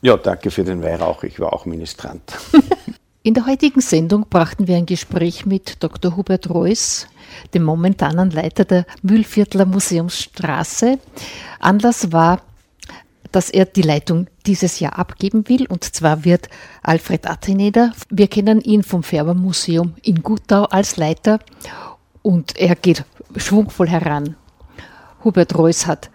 Ja, 0.00 0.16
danke 0.16 0.50
für 0.50 0.64
den 0.64 0.82
Weihrauch. 0.82 1.22
Ich 1.22 1.38
war 1.38 1.52
auch 1.52 1.66
Ministrant. 1.66 2.22
In 3.22 3.34
der 3.34 3.44
heutigen 3.46 3.80
Sendung 3.80 4.26
brachten 4.30 4.68
wir 4.68 4.76
ein 4.76 4.86
Gespräch 4.86 5.46
mit 5.46 5.82
Dr. 5.82 6.16
Hubert 6.16 6.48
Reuss, 6.48 7.08
dem 7.54 7.64
momentanen 7.64 8.30
Leiter 8.30 8.64
der 8.64 8.86
Mühlviertler 9.02 9.66
Museumsstraße. 9.66 11.00
Anlass 11.58 12.12
war, 12.12 12.40
dass 13.36 13.50
er 13.50 13.66
die 13.66 13.82
Leitung 13.82 14.28
dieses 14.46 14.80
Jahr 14.80 14.98
abgeben 14.98 15.46
will. 15.50 15.66
Und 15.66 15.84
zwar 15.84 16.24
wird 16.24 16.48
Alfred 16.82 17.28
Atheneder, 17.28 17.92
wir 18.08 18.28
kennen 18.28 18.62
ihn 18.62 18.82
vom 18.82 19.02
Färbermuseum 19.02 19.92
in 20.00 20.22
Gutau 20.22 20.64
als 20.64 20.96
Leiter, 20.96 21.40
und 22.22 22.56
er 22.56 22.76
geht 22.76 23.04
schwungvoll 23.36 23.90
heran. 23.90 24.36
Hubert 25.22 25.54
Reuss 25.54 25.86
hat 25.86 26.08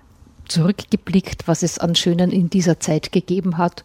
zurückgeblickt, 0.47 1.47
was 1.47 1.61
es 1.61 1.77
an 1.77 1.93
Schönen 1.93 2.31
in 2.31 2.49
dieser 2.49 2.79
Zeit 2.79 3.11
gegeben 3.11 3.59
hat. 3.59 3.83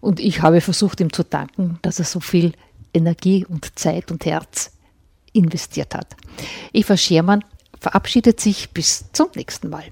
Und 0.00 0.18
ich 0.18 0.40
habe 0.40 0.62
versucht, 0.62 1.00
ihm 1.00 1.12
zu 1.12 1.24
danken, 1.24 1.78
dass 1.82 1.98
er 1.98 2.06
so 2.06 2.20
viel 2.20 2.52
Energie 2.94 3.44
und 3.44 3.78
Zeit 3.78 4.10
und 4.10 4.24
Herz 4.24 4.72
investiert 5.34 5.94
hat. 5.94 6.16
Eva 6.72 6.96
Schermann 6.96 7.44
verabschiedet 7.78 8.40
sich 8.40 8.70
bis 8.70 9.12
zum 9.12 9.28
nächsten 9.36 9.68
Mal. 9.68 9.84